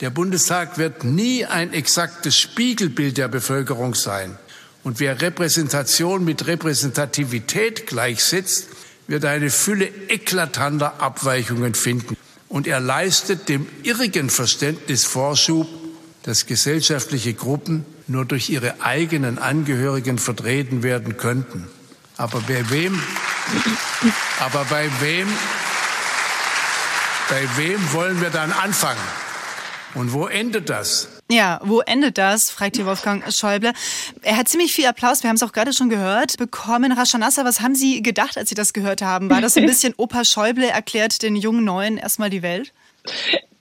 der 0.01 0.11
Bundestag 0.11 0.79
wird 0.79 1.05
nie 1.05 1.47
ein 1.47 1.73
exaktes 1.73 2.37
Spiegelbild 2.37 3.19
der 3.19 3.29
Bevölkerung 3.29 3.95
sein. 3.95 4.37
Und 4.83 4.99
wer 4.99 5.21
Repräsentation 5.21 6.25
mit 6.25 6.49
Repräsentativität 6.49 7.87
gleichsetzt, 7.87 8.67
wird 9.07 9.25
eine 9.25 9.51
Fülle 9.51 9.87
eklatanter 10.09 11.01
Abweichungen 11.01 11.75
finden. 11.75 12.17
Und 12.49 12.67
er 12.67 12.81
leistet 12.81 13.49
dem 13.49 13.69
irrigen 13.85 14.29
Verständnis 14.29 15.05
Vorschub, 15.05 15.69
dass 16.23 16.47
gesellschaftliche 16.47 17.35
Gruppen 17.35 17.85
nur 18.07 18.25
durch 18.25 18.51
ihre 18.51 18.81
eigenen 18.83 19.39
Angehörigen 19.39 20.19
vertreten 20.19 20.83
werden 20.83 21.17
könnten. 21.17 21.69
Aber 22.17 22.41
bei 22.43 22.69
wem, 22.71 23.01
aber 24.41 24.65
bei 24.67 24.89
wem, 25.01 25.29
Bei 27.29 27.49
wem 27.57 27.93
wollen 27.93 28.21
wir 28.21 28.29
dann 28.31 28.53
anfangen? 28.53 29.01
Und 29.95 30.13
wo 30.13 30.27
endet 30.27 30.69
das? 30.69 31.09
Ja, 31.31 31.61
wo 31.65 31.81
endet 31.81 32.19
das? 32.19 32.51
fragt 32.51 32.77
hier 32.77 32.85
Wolfgang 32.85 33.33
Schäuble. 33.33 33.73
Er 34.21 34.37
hat 34.37 34.49
ziemlich 34.49 34.75
viel 34.75 34.87
Applaus, 34.87 35.23
wir 35.23 35.29
haben 35.31 35.37
es 35.37 35.43
auch 35.43 35.53
gerade 35.53 35.73
schon 35.73 35.89
gehört, 35.89 36.37
bekommen. 36.37 36.93
Rashanassa, 36.93 37.45
was 37.45 37.61
haben 37.61 37.75
Sie 37.75 38.03
gedacht, 38.03 38.37
als 38.37 38.51
Sie 38.51 38.55
das 38.55 38.75
gehört 38.75 39.01
haben? 39.01 39.31
War 39.31 39.41
das 39.41 39.57
ein 39.57 39.65
bisschen 39.65 39.95
Opa 39.97 40.27
Schäuble 40.27 40.69
erklärt 40.69 41.23
den 41.23 41.37
jungen 41.37 41.65
Neuen 41.65 41.97
erstmal 41.97 42.29
die 42.29 42.43
Welt? 42.43 42.73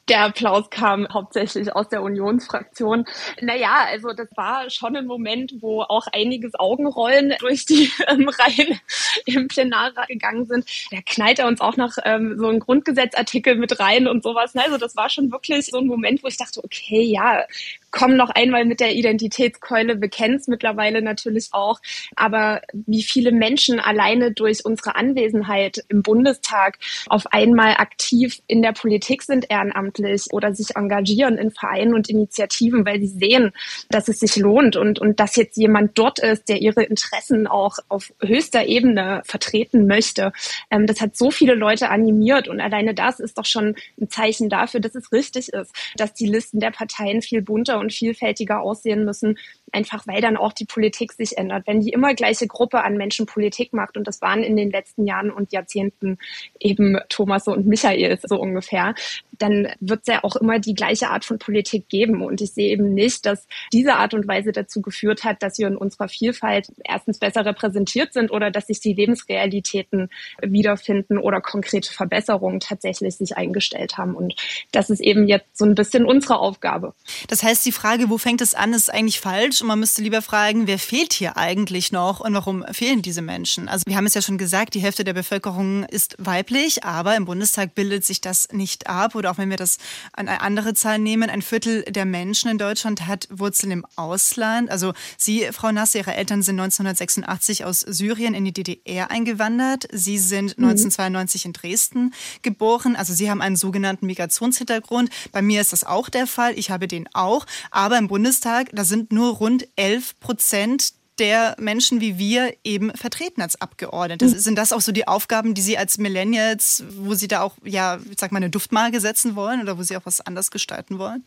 Der 0.07 0.25
Applaus 0.25 0.69
kam 0.69 1.07
hauptsächlich 1.11 1.73
aus 1.75 1.87
der 1.89 2.01
Unionsfraktion. 2.01 3.05
Naja, 3.39 3.85
also 3.87 4.13
das 4.13 4.27
war 4.35 4.69
schon 4.69 4.95
ein 4.95 5.05
Moment, 5.05 5.53
wo 5.61 5.83
auch 5.83 6.07
einiges 6.11 6.53
Augenrollen 6.59 7.33
durch 7.39 7.65
die 7.65 7.91
ähm, 8.07 8.27
Reihen 8.27 8.79
im 9.25 9.47
Plenarrat 9.47 10.07
gegangen 10.07 10.47
sind. 10.47 10.65
Da 10.91 10.97
knallt 11.05 11.39
er 11.39 11.47
uns 11.47 11.61
auch 11.61 11.77
noch 11.77 11.93
ähm, 12.03 12.35
so 12.37 12.47
einen 12.47 12.59
Grundgesetzartikel 12.59 13.55
mit 13.55 13.79
rein 13.79 14.07
und 14.07 14.23
sowas. 14.23 14.55
Also 14.55 14.77
das 14.77 14.95
war 14.95 15.09
schon 15.09 15.31
wirklich 15.31 15.67
so 15.67 15.77
ein 15.77 15.87
Moment, 15.87 16.23
wo 16.23 16.27
ich 16.27 16.37
dachte, 16.37 16.63
okay, 16.63 17.01
ja, 17.01 17.45
komm 17.91 18.15
noch 18.15 18.29
einmal 18.29 18.65
mit 18.65 18.79
der 18.79 18.95
Identitätskeule, 18.95 20.01
wir 20.01 20.09
kennen 20.09 20.35
es 20.35 20.47
mittlerweile 20.47 21.01
natürlich 21.01 21.49
auch, 21.51 21.79
aber 22.15 22.61
wie 22.73 23.03
viele 23.03 23.31
Menschen 23.31 23.79
alleine 23.79 24.31
durch 24.31 24.65
unsere 24.65 24.95
Anwesenheit 24.95 25.83
im 25.89 26.01
Bundestag 26.01 26.79
auf 27.07 27.27
einmal 27.27 27.75
aktiv 27.75 28.41
in 28.47 28.61
der 28.61 28.71
Politik 28.71 29.23
sind 29.23 29.49
ehrenamtlich 29.49 30.27
oder 30.31 30.55
sich 30.55 30.75
engagieren 30.75 31.37
in 31.37 31.51
Vereinen 31.51 31.93
und 31.93 32.09
Initiativen, 32.09 32.85
weil 32.85 32.99
sie 33.01 33.07
sehen, 33.07 33.51
dass 33.89 34.07
es 34.07 34.19
sich 34.19 34.37
lohnt 34.37 34.75
und, 34.75 34.99
und 34.99 35.19
dass 35.19 35.35
jetzt 35.35 35.57
jemand 35.57 35.97
dort 35.97 36.19
ist, 36.19 36.49
der 36.49 36.61
ihre 36.61 36.83
Interessen 36.83 37.47
auch 37.47 37.77
auf 37.89 38.13
höchster 38.21 38.65
Ebene 38.65 39.21
vertreten 39.25 39.85
möchte. 39.85 40.31
Ähm, 40.69 40.87
das 40.87 41.01
hat 41.01 41.17
so 41.17 41.31
viele 41.31 41.55
Leute 41.55 41.89
animiert 41.89 42.47
und 42.47 42.61
alleine 42.61 42.93
das 42.93 43.19
ist 43.19 43.37
doch 43.37 43.45
schon 43.45 43.75
ein 43.99 44.09
Zeichen 44.09 44.49
dafür, 44.49 44.79
dass 44.79 44.95
es 44.95 45.11
richtig 45.11 45.49
ist, 45.49 45.73
dass 45.97 46.13
die 46.13 46.27
Listen 46.27 46.59
der 46.59 46.71
Parteien 46.71 47.21
viel 47.21 47.41
bunter 47.41 47.80
und 47.81 47.91
vielfältiger 47.91 48.61
aussehen 48.61 49.03
müssen, 49.03 49.37
einfach 49.71 50.05
weil 50.07 50.21
dann 50.21 50.37
auch 50.37 50.53
die 50.53 50.65
Politik 50.65 51.13
sich 51.13 51.37
ändert. 51.37 51.67
Wenn 51.67 51.81
die 51.81 51.89
immer 51.89 52.13
gleiche 52.13 52.47
Gruppe 52.47 52.83
an 52.83 52.97
Menschen 52.97 53.25
Politik 53.25 53.73
macht, 53.73 53.97
und 53.97 54.07
das 54.07 54.21
waren 54.21 54.43
in 54.43 54.55
den 54.57 54.71
letzten 54.71 55.07
Jahren 55.07 55.31
und 55.31 55.51
Jahrzehnten 55.51 56.17
eben 56.59 56.97
Thomas 57.09 57.47
und 57.47 57.65
Michael 57.65 58.19
so 58.23 58.39
ungefähr, 58.39 58.93
dann 59.37 59.69
wird 59.79 60.01
es 60.01 60.07
ja 60.07 60.23
auch 60.23 60.35
immer 60.35 60.59
die 60.59 60.73
gleiche 60.73 61.09
Art 61.09 61.25
von 61.25 61.39
Politik 61.39 61.89
geben. 61.89 62.21
Und 62.23 62.41
ich 62.41 62.51
sehe 62.51 62.69
eben 62.69 62.93
nicht, 62.93 63.25
dass 63.25 63.47
diese 63.73 63.95
Art 63.95 64.13
und 64.13 64.27
Weise 64.27 64.51
dazu 64.51 64.81
geführt 64.81 65.23
hat, 65.23 65.41
dass 65.41 65.57
wir 65.57 65.67
in 65.67 65.77
unserer 65.77 66.07
Vielfalt 66.07 66.71
erstens 66.83 67.19
besser 67.19 67.45
repräsentiert 67.45 68.13
sind 68.13 68.31
oder 68.31 68.51
dass 68.51 68.67
sich 68.67 68.79
die 68.79 68.93
Lebensrealitäten 68.93 70.09
wiederfinden 70.41 71.17
oder 71.17 71.41
konkrete 71.41 71.91
Verbesserungen 71.91 72.59
tatsächlich 72.59 73.15
sich 73.15 73.37
eingestellt 73.37 73.97
haben. 73.97 74.15
Und 74.15 74.35
das 74.71 74.89
ist 74.89 74.99
eben 74.99 75.27
jetzt 75.27 75.57
so 75.57 75.65
ein 75.65 75.75
bisschen 75.75 76.05
unsere 76.05 76.39
Aufgabe. 76.39 76.93
Das 77.27 77.43
heißt, 77.43 77.65
die 77.65 77.71
Frage, 77.71 78.09
wo 78.09 78.17
fängt 78.17 78.41
es 78.41 78.53
an, 78.53 78.73
ist 78.73 78.93
eigentlich 78.93 79.19
falsch 79.19 79.60
und 79.61 79.67
man 79.67 79.79
müsste 79.79 80.01
lieber 80.01 80.21
fragen, 80.21 80.67
wer 80.67 80.79
fehlt 80.79 81.13
hier 81.13 81.37
eigentlich 81.37 81.91
noch 81.91 82.19
und 82.19 82.33
warum 82.33 82.65
fehlen 82.71 83.01
diese 83.01 83.21
Menschen? 83.21 83.69
Also 83.69 83.83
wir 83.87 83.95
haben 83.95 84.05
es 84.05 84.13
ja 84.13 84.21
schon 84.21 84.37
gesagt, 84.37 84.73
die 84.73 84.79
Hälfte 84.79 85.03
der 85.03 85.13
Bevölkerung 85.13 85.83
ist 85.83 86.15
weiblich, 86.17 86.83
aber 86.83 87.15
im 87.15 87.25
Bundestag 87.25 87.75
bildet 87.75 88.05
sich 88.05 88.21
das 88.21 88.47
nicht 88.51 88.87
ab 88.87 89.15
oder 89.15 89.31
auch 89.31 89.37
wenn 89.37 89.49
wir 89.49 89.57
das 89.57 89.77
an 90.13 90.27
eine 90.27 90.41
andere 90.41 90.73
Zahl 90.73 90.99
nehmen, 90.99 91.29
ein 91.29 91.41
Viertel 91.41 91.83
der 91.83 92.05
Menschen 92.05 92.49
in 92.49 92.57
Deutschland 92.57 93.07
hat 93.07 93.27
Wurzeln 93.31 93.71
im 93.71 93.85
Ausland. 93.95 94.69
Also 94.69 94.93
Sie, 95.17 95.47
Frau 95.51 95.71
Nasse, 95.71 95.99
Ihre 95.99 96.13
Eltern 96.13 96.41
sind 96.41 96.59
1986 96.59 97.65
aus 97.65 97.81
Syrien 97.81 98.33
in 98.33 98.45
die 98.45 98.53
DDR 98.53 99.11
eingewandert. 99.11 99.87
Sie 99.91 100.17
sind 100.17 100.57
mhm. 100.57 100.65
1992 100.65 101.45
in 101.45 101.53
Dresden 101.53 102.13
geboren. 102.41 102.95
Also 102.95 103.13
Sie 103.13 103.29
haben 103.29 103.41
einen 103.41 103.55
sogenannten 103.55 104.05
Migrationshintergrund. 104.05 105.09
Bei 105.31 105.41
mir 105.41 105.61
ist 105.61 105.73
das 105.73 105.83
auch 105.83 106.09
der 106.09 106.27
Fall. 106.27 106.57
Ich 106.57 106.71
habe 106.71 106.87
den 106.87 107.07
auch. 107.13 107.45
Aber 107.69 107.97
im 107.97 108.07
Bundestag, 108.07 108.69
da 108.73 108.83
sind 108.83 109.11
nur 109.11 109.35
rund 109.35 109.50
11 109.75 110.19
Prozent 110.19 110.93
der 111.19 111.55
Menschen 111.59 112.01
wie 112.01 112.17
wir 112.17 112.53
eben 112.63 112.91
vertreten 112.95 113.41
als 113.41 113.61
Abgeordnete. 113.61 114.25
Mhm. 114.25 114.29
Sind 114.29 114.57
das 114.57 114.73
auch 114.73 114.81
so 114.81 114.91
die 114.91 115.07
Aufgaben, 115.07 115.53
die 115.53 115.61
Sie 115.61 115.77
als 115.77 115.97
Millennials, 115.97 116.83
wo 116.97 117.13
Sie 117.13 117.27
da 117.27 117.41
auch, 117.41 117.53
ja, 117.63 117.99
ich 118.09 118.19
sag 118.19 118.31
mal, 118.31 118.37
eine 118.37 118.49
Duftmarke 118.49 118.99
setzen 118.99 119.35
wollen 119.35 119.61
oder 119.61 119.77
wo 119.77 119.83
Sie 119.83 119.95
auch 119.95 120.05
was 120.05 120.25
anders 120.25 120.49
gestalten 120.49 120.97
wollen? 120.97 121.23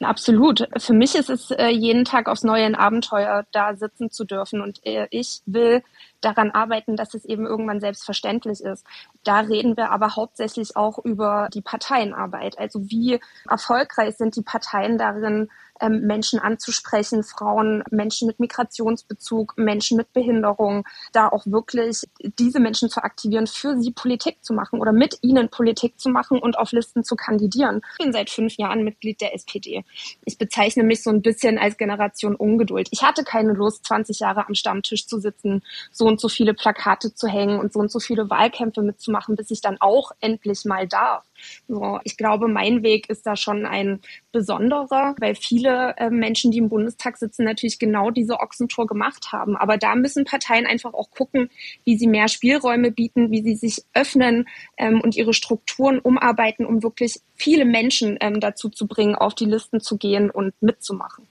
Absolut. 0.00 0.68
Für 0.76 0.92
mich 0.92 1.14
ist 1.14 1.30
es 1.30 1.50
äh, 1.52 1.68
jeden 1.68 2.04
Tag 2.04 2.28
aufs 2.28 2.42
neue 2.42 2.64
ein 2.64 2.74
Abenteuer, 2.74 3.44
da 3.52 3.76
sitzen 3.76 4.10
zu 4.10 4.24
dürfen. 4.24 4.60
Und 4.60 4.84
äh, 4.84 5.06
ich 5.10 5.40
will 5.46 5.82
daran 6.20 6.50
arbeiten, 6.50 6.96
dass 6.96 7.14
es 7.14 7.24
eben 7.24 7.46
irgendwann 7.46 7.80
selbstverständlich 7.80 8.60
ist. 8.60 8.84
Da 9.22 9.40
reden 9.40 9.76
wir 9.76 9.90
aber 9.90 10.16
hauptsächlich 10.16 10.76
auch 10.76 10.98
über 11.04 11.48
die 11.54 11.62
Parteienarbeit. 11.62 12.58
Also 12.58 12.90
wie 12.90 13.20
erfolgreich 13.48 14.16
sind 14.16 14.36
die 14.36 14.42
Parteien 14.42 14.98
darin, 14.98 15.48
ähm, 15.80 16.02
Menschen 16.02 16.38
anzusprechen, 16.38 17.22
Frauen, 17.22 17.82
Menschen 17.90 18.26
mit 18.26 18.40
Migrationsbezug, 18.40 19.54
Menschen 19.56 19.96
mit 19.96 20.12
Behinderung, 20.12 20.84
da 21.12 21.28
auch 21.28 21.46
wirklich 21.46 22.02
diese 22.38 22.60
Menschen 22.60 22.88
zu 22.88 23.02
aktivieren, 23.02 23.46
für 23.46 23.76
sie 23.78 23.90
Politik 23.90 24.38
zu 24.42 24.52
machen 24.52 24.80
oder 24.80 24.92
mit 24.92 25.18
ihnen 25.22 25.48
Politik 25.48 25.98
zu 25.98 26.08
machen 26.08 26.38
und 26.38 26.58
auf 26.58 26.72
Listen 26.72 27.04
zu 27.04 27.16
kandidieren. 27.16 27.80
Ich 27.98 28.04
bin 28.04 28.12
seit 28.12 28.30
fünf 28.30 28.56
Jahren 28.56 28.84
Mitglied 28.84 29.20
der 29.20 29.34
SPD. 29.34 29.84
Ich 30.24 30.38
bezeichne 30.38 30.84
mich 30.84 31.02
so 31.02 31.10
ein 31.10 31.22
bisschen 31.22 31.58
als 31.58 31.76
Generation 31.76 32.36
Ungeduld. 32.36 32.88
Ich 32.90 33.02
hatte 33.02 33.24
keine 33.24 33.52
Lust, 33.52 33.86
20 33.86 34.20
Jahre 34.20 34.46
am 34.46 34.54
Stammtisch 34.54 35.06
zu 35.06 35.18
sitzen, 35.18 35.62
so 35.90 36.06
und 36.06 36.20
so 36.20 36.28
viele 36.28 36.54
Plakate 36.54 37.14
zu 37.14 37.28
hängen 37.28 37.58
und 37.58 37.72
so 37.72 37.80
und 37.80 37.90
so 37.90 37.98
viele 37.98 38.30
Wahlkämpfe 38.30 38.82
mitzumachen, 38.82 39.36
bis 39.36 39.50
ich 39.50 39.60
dann 39.60 39.80
auch 39.80 40.12
endlich 40.20 40.64
mal 40.64 40.86
darf. 40.86 41.24
So, 41.68 41.98
ich 42.04 42.16
glaube, 42.16 42.48
mein 42.48 42.82
Weg 42.82 43.08
ist 43.08 43.26
da 43.26 43.36
schon 43.36 43.66
ein 43.66 44.00
besonderer, 44.32 45.14
weil 45.18 45.34
viele 45.34 45.94
äh, 45.96 46.10
Menschen, 46.10 46.50
die 46.50 46.58
im 46.58 46.68
Bundestag 46.68 47.16
sitzen, 47.16 47.44
natürlich 47.44 47.78
genau 47.78 48.10
diese 48.10 48.40
Ochsentour 48.40 48.86
gemacht 48.86 49.32
haben. 49.32 49.56
Aber 49.56 49.76
da 49.78 49.94
müssen 49.94 50.24
Parteien 50.24 50.66
einfach 50.66 50.94
auch 50.94 51.10
gucken, 51.10 51.50
wie 51.84 51.96
sie 51.96 52.06
mehr 52.06 52.28
Spielräume 52.28 52.90
bieten, 52.90 53.30
wie 53.30 53.42
sie 53.42 53.54
sich 53.54 53.84
öffnen 53.94 54.46
ähm, 54.76 55.00
und 55.00 55.16
ihre 55.16 55.32
Strukturen 55.32 55.98
umarbeiten, 55.98 56.66
um 56.66 56.82
wirklich 56.82 57.20
viele 57.34 57.64
Menschen 57.64 58.16
ähm, 58.20 58.40
dazu 58.40 58.68
zu 58.68 58.86
bringen, 58.86 59.14
auf 59.14 59.34
die 59.34 59.46
Listen 59.46 59.80
zu 59.80 59.96
gehen 59.96 60.30
und 60.30 60.54
mitzumachen. 60.60 61.26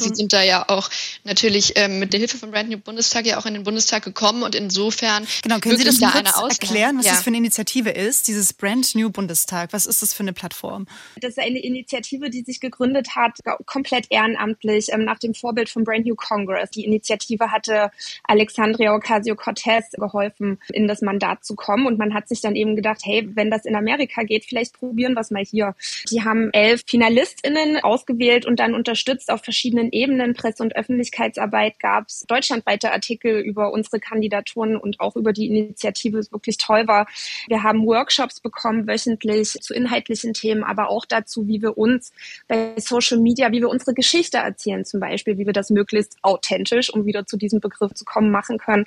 Sie 0.00 0.14
sind 0.14 0.32
da 0.32 0.42
ja 0.42 0.68
auch 0.68 0.90
natürlich 1.24 1.72
ähm, 1.76 1.98
mit 1.98 2.12
der 2.12 2.20
Hilfe 2.20 2.38
vom 2.38 2.50
Brand 2.50 2.70
New 2.70 2.78
Bundestag 2.78 3.26
ja 3.26 3.38
auch 3.38 3.46
in 3.46 3.54
den 3.54 3.62
Bundestag 3.62 4.04
gekommen 4.04 4.42
und 4.42 4.54
insofern 4.54 5.26
genau 5.42 5.58
können 5.58 5.76
Sie 5.76 5.84
das 5.84 5.98
da 5.98 6.10
kurz 6.10 6.58
erklären, 6.58 6.98
was 6.98 7.06
ja. 7.06 7.12
das 7.12 7.22
für 7.22 7.28
eine 7.28 7.38
Initiative 7.38 7.90
ist? 7.90 8.28
Dieses 8.28 8.52
Brand 8.52 8.94
New 8.94 9.10
Bundestag, 9.10 9.72
was 9.72 9.86
ist 9.86 10.02
das 10.02 10.14
für 10.14 10.22
eine 10.22 10.32
Plattform? 10.32 10.86
Das 11.20 11.30
ist 11.30 11.38
eine 11.38 11.60
Initiative, 11.60 12.30
die 12.30 12.42
sich 12.42 12.60
gegründet 12.60 13.14
hat, 13.14 13.38
komplett 13.66 14.06
ehrenamtlich 14.10 14.88
ähm, 14.92 15.04
nach 15.04 15.18
dem 15.18 15.34
Vorbild 15.34 15.68
vom 15.68 15.84
Brand 15.84 16.06
New 16.06 16.14
Congress. 16.16 16.70
Die 16.70 16.84
Initiative 16.84 17.50
hatte 17.50 17.90
Alexandria 18.24 18.94
Ocasio-Cortez 18.94 19.92
geholfen, 19.92 20.58
in 20.72 20.88
das 20.88 21.02
Mandat 21.02 21.44
zu 21.44 21.54
kommen 21.54 21.86
und 21.86 21.98
man 21.98 22.14
hat 22.14 22.28
sich 22.28 22.40
dann 22.40 22.56
eben 22.56 22.76
gedacht, 22.76 23.00
hey, 23.04 23.28
wenn 23.34 23.50
das 23.50 23.64
in 23.64 23.76
Amerika 23.76 24.22
geht, 24.22 24.44
vielleicht 24.44 24.78
probieren 24.78 25.14
wir 25.14 25.20
es 25.20 25.30
mal 25.30 25.44
hier. 25.44 25.74
Die 26.10 26.22
haben 26.22 26.50
elf 26.52 26.82
Finalistinnen 26.86 27.78
ausgewählt 27.82 28.46
und 28.46 28.60
dann 28.60 28.74
unterstützt 28.74 29.30
auf 29.30 29.42
verschiedenen 29.42 29.83
verschiedenen 29.84 29.92
Ebenen, 29.92 30.34
Presse- 30.34 30.62
und 30.62 30.76
Öffentlichkeitsarbeit, 30.76 31.78
gab 31.80 32.08
es 32.08 32.24
deutschlandweite 32.26 32.92
Artikel 32.92 33.40
über 33.40 33.72
unsere 33.72 34.00
Kandidaturen 34.00 34.76
und 34.76 35.00
auch 35.00 35.16
über 35.16 35.32
die 35.32 35.46
Initiative, 35.46 36.18
es 36.18 36.32
wirklich 36.32 36.58
toll 36.58 36.86
war. 36.86 37.06
Wir 37.48 37.62
haben 37.62 37.86
Workshops 37.86 38.40
bekommen, 38.40 38.86
wöchentlich 38.86 39.50
zu 39.60 39.74
inhaltlichen 39.74 40.34
Themen, 40.34 40.64
aber 40.64 40.88
auch 40.90 41.04
dazu, 41.04 41.46
wie 41.46 41.62
wir 41.62 41.76
uns 41.76 42.12
bei 42.48 42.74
Social 42.78 43.18
Media, 43.18 43.52
wie 43.52 43.60
wir 43.60 43.68
unsere 43.68 43.94
Geschichte 43.94 44.38
erzählen 44.38 44.84
zum 44.84 45.00
Beispiel, 45.00 45.38
wie 45.38 45.46
wir 45.46 45.52
das 45.52 45.70
möglichst 45.70 46.16
authentisch, 46.22 46.92
um 46.92 47.06
wieder 47.06 47.26
zu 47.26 47.36
diesem 47.36 47.60
Begriff 47.60 47.92
zu 47.94 48.04
kommen, 48.04 48.30
machen 48.30 48.58
können. 48.58 48.84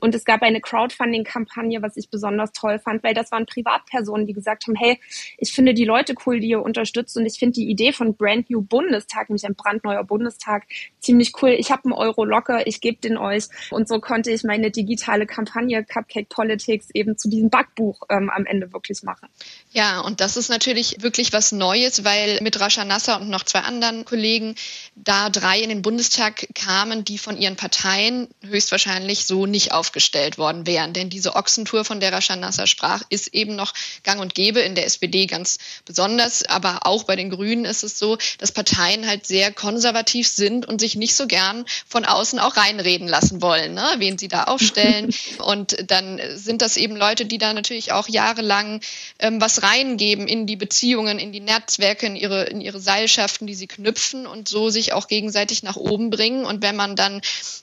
Und 0.00 0.14
es 0.14 0.24
gab 0.24 0.42
eine 0.42 0.60
Crowdfunding-Kampagne, 0.60 1.82
was 1.82 1.96
ich 1.96 2.10
besonders 2.10 2.52
toll 2.52 2.78
fand, 2.78 3.02
weil 3.02 3.14
das 3.14 3.30
waren 3.32 3.46
Privatpersonen, 3.46 4.26
die 4.26 4.32
gesagt 4.32 4.66
haben, 4.66 4.74
hey, 4.74 4.98
ich 5.38 5.52
finde 5.52 5.74
die 5.74 5.84
Leute 5.84 6.14
cool, 6.26 6.40
die 6.40 6.48
ihr 6.48 6.62
unterstützt 6.62 7.16
und 7.16 7.26
ich 7.26 7.38
finde 7.38 7.54
die 7.54 7.68
Idee 7.68 7.92
von 7.92 8.14
Brand 8.14 8.50
New 8.50 8.62
Bundestag, 8.62 9.28
nämlich 9.28 9.46
ein 9.46 9.54
brandneuer 9.54 10.04
Bundestag, 10.04 10.39
Tag 10.40 10.64
ziemlich 11.00 11.32
cool. 11.40 11.50
Ich 11.50 11.70
habe 11.70 11.84
einen 11.84 11.92
Euro 11.92 12.24
locker, 12.24 12.66
ich 12.66 12.80
gebe 12.80 12.98
den 12.98 13.16
euch. 13.16 13.44
Und 13.70 13.88
so 13.88 14.00
konnte 14.00 14.30
ich 14.30 14.42
meine 14.44 14.70
digitale 14.70 15.26
Kampagne 15.26 15.84
Cupcake 15.84 16.28
Politics 16.28 16.88
eben 16.92 17.16
zu 17.16 17.28
diesem 17.28 17.50
Backbuch 17.50 18.02
ähm, 18.08 18.30
am 18.30 18.46
Ende 18.46 18.72
wirklich 18.72 19.02
machen. 19.02 19.28
Ja, 19.72 20.00
und 20.00 20.20
das 20.20 20.36
ist 20.36 20.48
natürlich 20.48 20.96
wirklich 21.00 21.32
was 21.32 21.52
Neues, 21.52 22.02
weil 22.02 22.40
mit 22.42 22.58
Rascha 22.58 22.84
Nasser 22.84 23.20
und 23.20 23.28
noch 23.28 23.44
zwei 23.44 23.60
anderen 23.60 24.04
Kollegen 24.04 24.56
da 24.96 25.30
drei 25.30 25.60
in 25.60 25.68
den 25.68 25.80
Bundestag 25.80 26.48
kamen, 26.56 27.04
die 27.04 27.18
von 27.18 27.38
ihren 27.38 27.54
Parteien 27.54 28.26
höchstwahrscheinlich 28.42 29.26
so 29.26 29.46
nicht 29.46 29.70
aufgestellt 29.70 30.38
worden 30.38 30.66
wären. 30.66 30.92
Denn 30.92 31.08
diese 31.08 31.36
Ochsentour, 31.36 31.84
von 31.84 32.00
der 32.00 32.12
Rascha 32.12 32.34
Nasser 32.34 32.66
sprach, 32.66 33.02
ist 33.10 33.32
eben 33.32 33.54
noch 33.54 33.72
gang 34.02 34.20
und 34.20 34.34
gäbe 34.34 34.58
in 34.58 34.74
der 34.74 34.86
SPD 34.86 35.26
ganz 35.26 35.58
besonders. 35.84 36.42
Aber 36.42 36.80
auch 36.82 37.04
bei 37.04 37.14
den 37.14 37.30
Grünen 37.30 37.64
ist 37.64 37.84
es 37.84 37.96
so, 37.96 38.18
dass 38.38 38.50
Parteien 38.50 39.06
halt 39.06 39.24
sehr 39.24 39.52
konservativ 39.52 40.26
sind 40.26 40.66
und 40.66 40.80
sich 40.80 40.96
nicht 40.96 41.14
so 41.14 41.28
gern 41.28 41.64
von 41.86 42.04
außen 42.04 42.40
auch 42.40 42.56
reinreden 42.56 43.06
lassen 43.06 43.40
wollen, 43.40 43.74
ne? 43.74 43.88
wen 43.98 44.18
sie 44.18 44.28
da 44.28 44.44
aufstellen. 44.44 45.14
und 45.38 45.76
dann 45.88 46.20
sind 46.34 46.60
das 46.60 46.76
eben 46.76 46.96
Leute, 46.96 47.24
die 47.24 47.38
da 47.38 47.52
natürlich 47.52 47.92
auch 47.92 48.08
jahrelang 48.08 48.80
ähm, 49.20 49.40
was 49.40 49.59
reingeben 49.62 50.28
in 50.28 50.46
die 50.46 50.56
Beziehungen, 50.56 51.18
in 51.18 51.32
die 51.32 51.40
Netzwerke, 51.40 52.06
in 52.06 52.16
ihre, 52.16 52.44
in 52.44 52.60
ihre 52.60 52.80
Seilschaften, 52.80 53.46
die 53.46 53.54
sie 53.54 53.66
knüpfen 53.66 54.26
und 54.26 54.48
so 54.48 54.70
sich 54.70 54.92
auch 54.92 55.08
gegenseitig 55.08 55.62
nach 55.62 55.76
oben 55.76 56.10
bringen. 56.10 56.44
Und 56.44 56.62
wenn 56.62 56.76
man 56.76 56.96
dann 56.96 57.20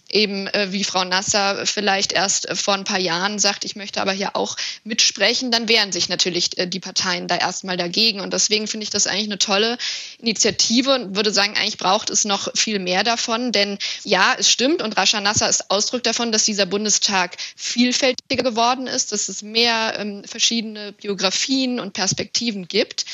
eben 0.10 0.48
äh, 0.48 0.72
wie 0.72 0.84
Frau 0.84 1.04
Nasser 1.04 1.66
vielleicht 1.66 2.14
erst 2.14 2.48
äh, 2.48 2.56
vor 2.56 2.74
ein 2.74 2.84
paar 2.84 3.00
Jahren 3.00 3.40
sagt, 3.40 3.66
ich 3.66 3.76
möchte 3.76 4.02
aber 4.02 4.12
hier 4.12 4.36
auch 4.36 4.56
mitsprechen, 4.84 5.52
dann 5.52 5.68
wehren 5.68 5.92
sich 5.92 6.10
natürlich 6.10 6.58
äh, 6.58 6.68
die 6.68 6.80
Parteien 6.80 7.28
da 7.28 7.36
erstmal 7.36 7.78
dagegen. 7.78 8.22
Und 8.22 8.34
deswegen 8.34 8.68
finde 8.68 8.86
ich 8.86 8.90
das 8.90 9.08
eigentlich 9.08 9.26
eine 9.26 9.38
tolle 9.38 9.78
Initiative 10.20 10.94
und 10.96 11.16
würde 11.16 11.32
sagen, 11.32 11.56
eigentlich 11.58 11.78
braucht 11.78 12.10
es 12.10 12.26
noch 12.26 12.50
viel 12.56 12.80
mehr 12.80 13.04
davon. 13.04 13.52
Denn 13.52 13.78
ja, 14.04 14.36
es 14.38 14.50
stimmt 14.50 14.82
und 14.82 14.96
Rascha 14.98 15.20
Nasser 15.20 15.50
ist 15.50 15.70
Ausdruck 15.70 16.04
davon, 16.04 16.32
dass 16.32 16.46
dieser 16.46 16.66
Bundestag 16.66 17.38
vielfältiger 17.56 18.44
geworden 18.44 18.88
ist, 18.88 19.12
dass 19.12 19.30
es 19.30 19.42
mehr 19.42 19.96
ähm, 20.00 20.24
verschiedene 20.24 20.94
Biografien 20.94 21.80
und 21.80 21.87
Perspektiven 21.92 22.68
gibt. 22.68 23.06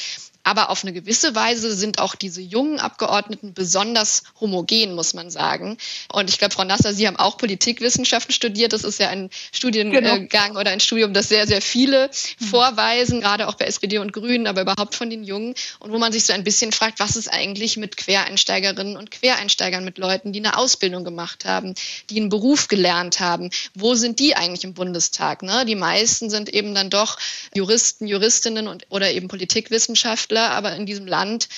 Aber 0.44 0.70
auf 0.70 0.84
eine 0.84 0.92
gewisse 0.92 1.36
Weise 1.36 1.74
sind 1.74 2.00
auch 2.00 2.16
diese 2.16 2.42
jungen 2.42 2.80
Abgeordneten 2.80 3.54
besonders 3.54 4.24
homogen, 4.40 4.94
muss 4.94 5.14
man 5.14 5.32
sagen. 5.32 5.78
Und 6.12 6.30
ich 6.30 6.38
glaube, 6.38 6.54
Frau 6.54 6.66
Nasser, 6.66 6.94
Sie 6.94 7.08
haben 7.08 7.16
auch 7.16 7.38
Politikwissenschaften 7.38 8.34
studiert. 8.34 8.74
Das 8.74 8.84
ist 8.84 9.00
ja 9.00 9.10
ein 9.10 9.30
Studiengang 9.54 10.28
genau. 10.28 10.60
oder 10.60 10.72
ein 10.72 10.82
Studium, 10.82 11.14
das 11.14 11.30
sehr, 11.30 11.48
sehr 11.48 11.62
viele 11.62 12.10
mhm. 12.40 12.46
vorweisen, 12.46 13.22
gerade 13.22 13.48
auch 13.48 13.56
bei 13.56 13.66
SPD 13.66 14.00
und 14.00 14.12
Grünen, 14.12 14.46
aber 14.48 14.62
überhaupt 14.62 14.96
von 14.96 15.10
den 15.10 15.24
Jungen. 15.24 15.56
Und 15.80 15.94
wo 15.94 15.98
man 15.98 16.12
sich 16.12 16.26
so 16.26 16.34
ein 16.34 16.44
bisschen 16.44 16.74
fragt, 16.74 17.00
was 17.00 17.16
ist 17.16 17.32
eigentlich 17.32 17.78
mit 17.78 17.96
Quereinsteigerinnen 17.96 18.98
und 18.98 19.12
Quereinsteigern, 19.12 19.86
mit 19.86 19.98
Leuten, 19.98 20.34
die 20.34 20.40
eine 20.40 20.58
Ausbildung 20.58 21.06
gemacht 21.06 21.46
haben, 21.46 21.74
die 22.10 22.20
einen 22.20 22.30
Beruf 22.30 22.68
gelernt 22.68 23.22
haben. 23.22 23.50
Wo 23.76 23.96
sind 23.96 24.20
die 24.20 24.36
eigentlich 24.36 24.66
im 24.66 24.74
Bundestag? 24.74 25.42
Ne? 25.42 25.66
Die 25.66 25.76
meisten 25.76 26.30
sind 26.30 26.54
eben 26.54 26.76
dann 26.76 26.90
doch 26.90 27.18
Juristen, 27.56 28.08
Juristinnen 28.08 28.68
und, 28.68 28.86
oder 28.90 29.10
eben 29.12 29.30
Politikwissenschaftler. 29.30 30.33
Wissenschaftler, 30.34 30.52
aber 30.52 30.76
in 30.76 30.86
diesem 30.86 31.08
Land 31.08 31.50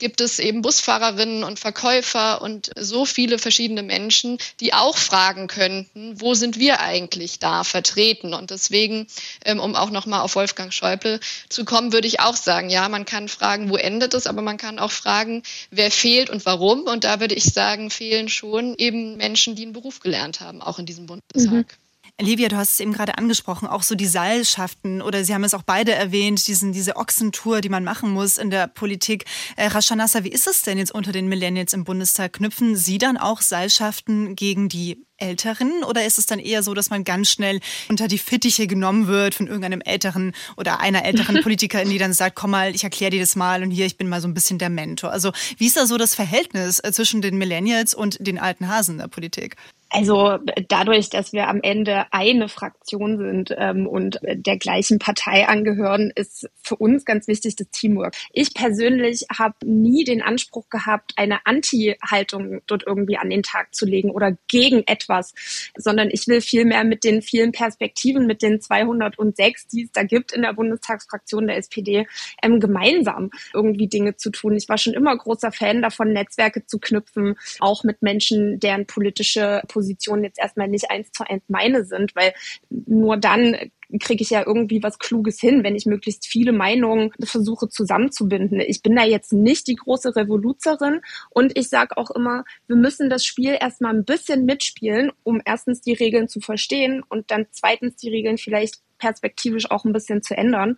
gibt 0.00 0.20
es 0.20 0.40
eben 0.40 0.60
Busfahrerinnen 0.60 1.44
und 1.44 1.60
Verkäufer 1.60 2.42
und 2.42 2.70
so 2.76 3.04
viele 3.04 3.38
verschiedene 3.38 3.82
Menschen, 3.82 4.38
die 4.58 4.74
auch 4.74 4.96
fragen 4.96 5.46
könnten, 5.46 6.20
wo 6.20 6.34
sind 6.34 6.58
wir 6.58 6.80
eigentlich 6.80 7.38
da 7.38 7.62
vertreten? 7.62 8.34
Und 8.34 8.50
deswegen, 8.50 9.06
ähm, 9.44 9.60
um 9.60 9.76
auch 9.76 9.90
nochmal 9.90 10.22
auf 10.22 10.34
Wolfgang 10.34 10.74
Schäuble 10.74 11.20
zu 11.48 11.64
kommen, 11.64 11.92
würde 11.92 12.08
ich 12.08 12.18
auch 12.18 12.36
sagen, 12.36 12.70
ja, 12.70 12.88
man 12.88 13.04
kann 13.04 13.28
fragen, 13.28 13.70
wo 13.70 13.76
endet 13.76 14.14
es, 14.14 14.26
aber 14.26 14.42
man 14.42 14.56
kann 14.56 14.80
auch 14.80 14.90
fragen, 14.90 15.42
wer 15.70 15.92
fehlt 15.92 16.28
und 16.28 16.44
warum. 16.44 16.82
Und 16.82 17.04
da 17.04 17.20
würde 17.20 17.36
ich 17.36 17.44
sagen, 17.44 17.88
fehlen 17.88 18.28
schon 18.28 18.74
eben 18.76 19.16
Menschen, 19.16 19.54
die 19.54 19.62
einen 19.62 19.72
Beruf 19.72 20.00
gelernt 20.00 20.40
haben, 20.40 20.60
auch 20.60 20.80
in 20.80 20.86
diesem 20.86 21.06
Bundestag. 21.06 21.52
Mhm. 21.78 21.83
Livia, 22.20 22.48
du 22.48 22.56
hast 22.56 22.74
es 22.74 22.80
eben 22.80 22.92
gerade 22.92 23.18
angesprochen, 23.18 23.66
auch 23.66 23.82
so 23.82 23.96
die 23.96 24.06
Seilschaften 24.06 25.02
oder 25.02 25.24
Sie 25.24 25.34
haben 25.34 25.42
es 25.42 25.52
auch 25.52 25.64
beide 25.64 25.92
erwähnt, 25.92 26.46
diesen, 26.46 26.72
diese 26.72 26.94
Ochsentour, 26.94 27.60
die 27.60 27.68
man 27.68 27.82
machen 27.82 28.10
muss 28.10 28.38
in 28.38 28.50
der 28.50 28.68
Politik. 28.68 29.24
Äh, 29.56 29.66
Rashanassa, 29.66 30.22
wie 30.22 30.28
ist 30.28 30.46
es 30.46 30.62
denn 30.62 30.78
jetzt 30.78 30.94
unter 30.94 31.10
den 31.10 31.26
Millennials 31.28 31.72
im 31.72 31.82
Bundestag? 31.82 32.34
Knüpfen 32.34 32.76
Sie 32.76 32.98
dann 32.98 33.16
auch 33.16 33.40
Seilschaften 33.40 34.36
gegen 34.36 34.68
die 34.68 35.04
Älteren 35.16 35.82
oder 35.82 36.06
ist 36.06 36.18
es 36.18 36.26
dann 36.26 36.38
eher 36.38 36.62
so, 36.62 36.72
dass 36.72 36.88
man 36.88 37.02
ganz 37.02 37.30
schnell 37.30 37.58
unter 37.88 38.06
die 38.06 38.18
Fittiche 38.18 38.68
genommen 38.68 39.08
wird 39.08 39.34
von 39.34 39.48
irgendeinem 39.48 39.80
älteren 39.80 40.34
oder 40.56 40.78
einer 40.78 41.04
älteren 41.04 41.40
Politikerin, 41.42 41.90
die 41.90 41.98
dann 41.98 42.12
sagt, 42.12 42.36
komm 42.36 42.52
mal, 42.52 42.76
ich 42.76 42.84
erkläre 42.84 43.10
dir 43.10 43.20
das 43.20 43.34
mal 43.34 43.64
und 43.64 43.72
hier, 43.72 43.86
ich 43.86 43.96
bin 43.96 44.08
mal 44.08 44.20
so 44.20 44.28
ein 44.28 44.34
bisschen 44.34 44.58
der 44.60 44.70
Mentor. 44.70 45.10
Also 45.10 45.32
wie 45.58 45.66
ist 45.66 45.76
da 45.76 45.84
so 45.84 45.96
das 45.98 46.14
Verhältnis 46.14 46.78
äh, 46.78 46.92
zwischen 46.92 47.22
den 47.22 47.38
Millennials 47.38 47.92
und 47.92 48.24
den 48.24 48.38
alten 48.38 48.68
Hasen 48.68 48.98
der 48.98 49.08
Politik? 49.08 49.56
Also 49.90 50.38
dadurch, 50.68 51.08
dass 51.08 51.32
wir 51.32 51.48
am 51.48 51.60
Ende 51.62 52.06
eine 52.12 52.48
Fraktion 52.48 53.16
sind 53.16 53.54
ähm, 53.56 53.86
und 53.86 54.18
der 54.24 54.56
gleichen 54.56 54.98
Partei 54.98 55.46
angehören, 55.46 56.10
ist 56.14 56.50
für 56.60 56.74
uns 56.76 57.04
ganz 57.04 57.28
wichtig 57.28 57.54
das 57.54 57.70
Teamwork. 57.70 58.14
Ich 58.32 58.54
persönlich 58.54 59.26
habe 59.36 59.54
nie 59.64 60.02
den 60.02 60.20
Anspruch 60.20 60.68
gehabt, 60.68 61.12
eine 61.16 61.46
Anti-Haltung 61.46 62.60
dort 62.66 62.84
irgendwie 62.86 63.18
an 63.18 63.30
den 63.30 63.44
Tag 63.44 63.72
zu 63.74 63.86
legen 63.86 64.10
oder 64.10 64.36
gegen 64.48 64.82
etwas, 64.86 65.32
sondern 65.76 66.08
ich 66.10 66.26
will 66.26 66.40
vielmehr 66.40 66.82
mit 66.82 67.04
den 67.04 67.22
vielen 67.22 67.52
Perspektiven, 67.52 68.26
mit 68.26 68.42
den 68.42 68.60
206, 68.60 69.68
die 69.68 69.84
es 69.84 69.92
da 69.92 70.02
gibt 70.02 70.32
in 70.32 70.42
der 70.42 70.54
Bundestagsfraktion 70.54 71.46
der 71.46 71.58
SPD, 71.58 72.06
ähm, 72.42 72.58
gemeinsam 72.58 73.30
irgendwie 73.52 73.86
Dinge 73.86 74.16
zu 74.16 74.30
tun. 74.30 74.56
Ich 74.56 74.68
war 74.68 74.78
schon 74.78 74.94
immer 74.94 75.16
großer 75.16 75.52
Fan 75.52 75.82
davon, 75.82 76.12
Netzwerke 76.12 76.66
zu 76.66 76.80
knüpfen, 76.80 77.36
auch 77.60 77.84
mit 77.84 78.02
Menschen, 78.02 78.58
deren 78.58 78.86
politische 78.86 79.62
Positionen 79.74 80.22
jetzt 80.22 80.38
erstmal 80.38 80.68
nicht 80.68 80.90
eins 80.90 81.10
zu 81.10 81.28
eins 81.28 81.42
meine 81.48 81.84
sind, 81.84 82.14
weil 82.14 82.32
nur 82.70 83.16
dann 83.16 83.56
kriege 84.00 84.22
ich 84.22 84.30
ja 84.30 84.44
irgendwie 84.46 84.82
was 84.82 84.98
Kluges 84.98 85.40
hin, 85.40 85.64
wenn 85.64 85.76
ich 85.76 85.84
möglichst 85.86 86.26
viele 86.26 86.52
Meinungen 86.52 87.10
versuche 87.22 87.68
zusammenzubinden. 87.68 88.60
Ich 88.60 88.82
bin 88.82 88.96
da 88.96 89.04
jetzt 89.04 89.32
nicht 89.32 89.66
die 89.66 89.74
große 89.74 90.16
Revoluzerin 90.16 91.00
und 91.30 91.56
ich 91.58 91.68
sage 91.68 91.96
auch 91.96 92.10
immer, 92.10 92.44
wir 92.66 92.76
müssen 92.76 93.10
das 93.10 93.24
Spiel 93.24 93.56
erstmal 93.60 93.94
ein 93.94 94.04
bisschen 94.04 94.44
mitspielen, 94.44 95.12
um 95.22 95.42
erstens 95.44 95.80
die 95.80 95.92
Regeln 95.92 96.28
zu 96.28 96.40
verstehen 96.40 97.02
und 97.08 97.30
dann 97.30 97.46
zweitens 97.50 97.96
die 97.96 98.10
Regeln 98.10 98.38
vielleicht 98.38 98.80
perspektivisch 98.98 99.70
auch 99.70 99.84
ein 99.84 99.92
bisschen 99.92 100.22
zu 100.22 100.36
ändern. 100.36 100.76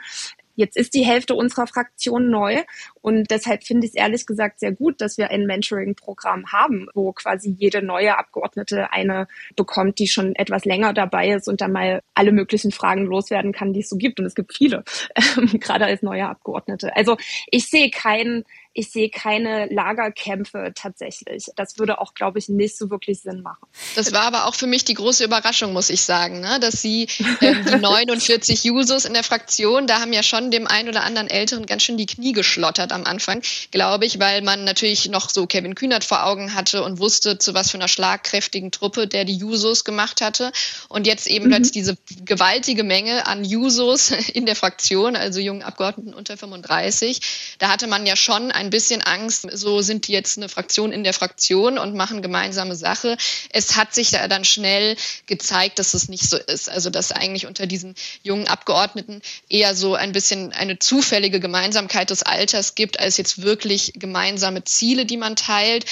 Jetzt 0.57 0.77
ist 0.77 0.95
die 0.95 1.05
Hälfte 1.05 1.35
unserer 1.35 1.67
Fraktion 1.67 2.31
neu 2.31 2.63
und 3.07 3.31
deshalb 3.31 3.63
finde 3.63 3.87
ich 3.87 3.93
es 3.93 3.95
ehrlich 3.95 4.27
gesagt 4.27 4.59
sehr 4.59 4.73
gut, 4.73 5.01
dass 5.01 5.17
wir 5.17 5.31
ein 5.31 5.47
Mentoring-Programm 5.47 6.51
haben, 6.51 6.89
wo 6.93 7.13
quasi 7.13 7.55
jede 7.57 7.81
neue 7.81 8.19
Abgeordnete 8.19 8.91
eine 8.91 9.29
bekommt, 9.55 10.01
die 10.01 10.09
schon 10.09 10.35
etwas 10.35 10.65
länger 10.65 10.93
dabei 10.93 11.31
ist 11.31 11.47
und 11.47 11.61
dann 11.61 11.71
mal 11.71 12.03
alle 12.15 12.33
möglichen 12.33 12.73
Fragen 12.73 13.05
loswerden 13.05 13.53
kann, 13.53 13.73
die 13.73 13.79
es 13.79 13.89
so 13.89 13.97
gibt. 13.97 14.19
Und 14.19 14.27
es 14.27 14.35
gibt 14.35 14.53
viele, 14.53 14.83
gerade 15.61 15.85
als 15.85 16.03
neue 16.03 16.27
Abgeordnete. 16.27 16.97
Also 16.97 17.17
ich 17.49 17.71
sehe 17.71 17.91
keinen 17.93 18.43
ich 18.77 18.91
sehe 18.91 19.09
keine 19.09 19.67
Lagerkämpfe 19.73 20.73
tatsächlich. 20.75 21.47
Das 21.57 21.79
würde 21.79 21.99
auch, 21.99 22.13
glaube 22.13 22.39
ich, 22.39 22.51
nicht 22.51 22.77
so 22.77 22.91
wirklich 22.91 23.23
Sinn 23.23 23.41
machen. 23.41 23.67
Das 23.95 24.13
war 24.13 24.23
aber 24.23 24.47
auch 24.47 24.55
für 24.55 24.67
mich 24.67 24.85
die 24.85 24.93
große 24.93 25.25
Überraschung, 25.25 25.73
muss 25.73 25.89
ich 25.89 26.03
sagen, 26.03 26.41
ne? 26.41 26.61
dass 26.61 26.83
Sie 26.83 27.09
ähm, 27.41 27.65
die 27.65 27.77
49 27.81 28.65
Jusos 28.65 29.07
in 29.07 29.15
der 29.15 29.25
Fraktion, 29.25 29.87
da 29.87 30.01
haben 30.01 30.13
ja 30.13 30.23
schon 30.23 30.51
dem 30.51 30.67
einen 30.67 30.91
oder 30.91 31.05
anderen 31.05 31.29
Älteren 31.29 31.65
ganz 31.65 31.85
schön 31.85 31.97
die 31.97 32.05
Knie 32.05 32.33
geschlottert 32.33 32.93
am 32.97 33.05
Anfang, 33.05 33.43
glaube 33.71 34.07
ich, 34.07 34.19
weil 34.19 34.43
man 34.43 34.65
natürlich 34.65 35.09
noch 35.09 35.31
so 35.31 35.47
Kevin 35.47 35.75
Kühnert 35.75 36.05
vor 36.05 36.27
Augen 36.27 36.55
hatte 36.55 36.83
und 36.83 36.99
wusste, 36.99 37.39
zu 37.39 37.55
was 37.55 37.71
für 37.71 37.77
einer 37.77 37.89
schlagkräftigen 37.89 38.73
Truppe 38.73 39.07
der 39.07 39.25
die 39.25 39.37
Jusos 39.37 39.85
gemacht 39.85 40.21
hatte. 40.21 40.51
Und 40.89 41.07
jetzt 41.07 41.27
eben 41.27 41.47
mhm. 41.47 41.51
plötzlich 41.51 41.73
diese 41.73 41.97
gewaltige 42.25 42.83
Menge 42.83 43.27
an 43.27 43.45
Jusos 43.45 44.11
in 44.33 44.47
der 44.47 44.57
Fraktion, 44.57 45.15
also 45.17 45.41
jungen 45.41 45.63
Abgeordneten 45.63 46.15
unter 46.15 46.37
35. 46.37 47.21
Da 47.59 47.69
hatte 47.69 47.87
man 47.87 48.07
ja 48.07 48.17
schon 48.17 48.51
ein 48.51 48.71
bisschen 48.71 49.03
Angst, 49.03 49.47
so 49.53 49.81
sind 49.83 50.09
die 50.09 50.13
jetzt 50.13 50.39
eine 50.39 50.49
Fraktion 50.49 50.93
in 50.93 51.05
der 51.05 51.13
Fraktion 51.13 51.79
und 51.79 51.95
machen 51.95 52.23
gemeinsame 52.23 52.75
Sache. 52.75 53.17
Es 53.51 53.77
hat 53.77 53.95
sich 53.95 54.11
da 54.11 54.27
dann 54.29 54.45
schnell 54.45 54.97
gezeigt, 55.27 55.79
dass 55.79 55.95
es 55.95 56.09
nicht 56.09 56.29
so 56.29 56.37
ist. 56.37 56.69
Also 56.71 56.91
dass 56.91 57.13
eigentlich 57.13 57.47
unter 57.47 57.67
diesen 57.67 57.95
jungen 58.23 58.49
Abgeordneten 58.49 59.21
eher 59.49 59.75
so 59.75 59.95
ein 59.95 60.13
bisschen 60.13 60.53
eine 60.53 60.79
zufällige 60.79 61.41
Gemeinsamkeit 61.41 62.11
des 62.11 62.23
Alters 62.23 62.75
gibt, 62.75 62.86
als 63.01 63.17
jetzt 63.17 63.43
wirklich 63.43 63.93
gemeinsame 63.95 64.65
Ziele, 64.65 65.07
die 65.07 65.17
man 65.17 65.37
teilt 65.37 65.87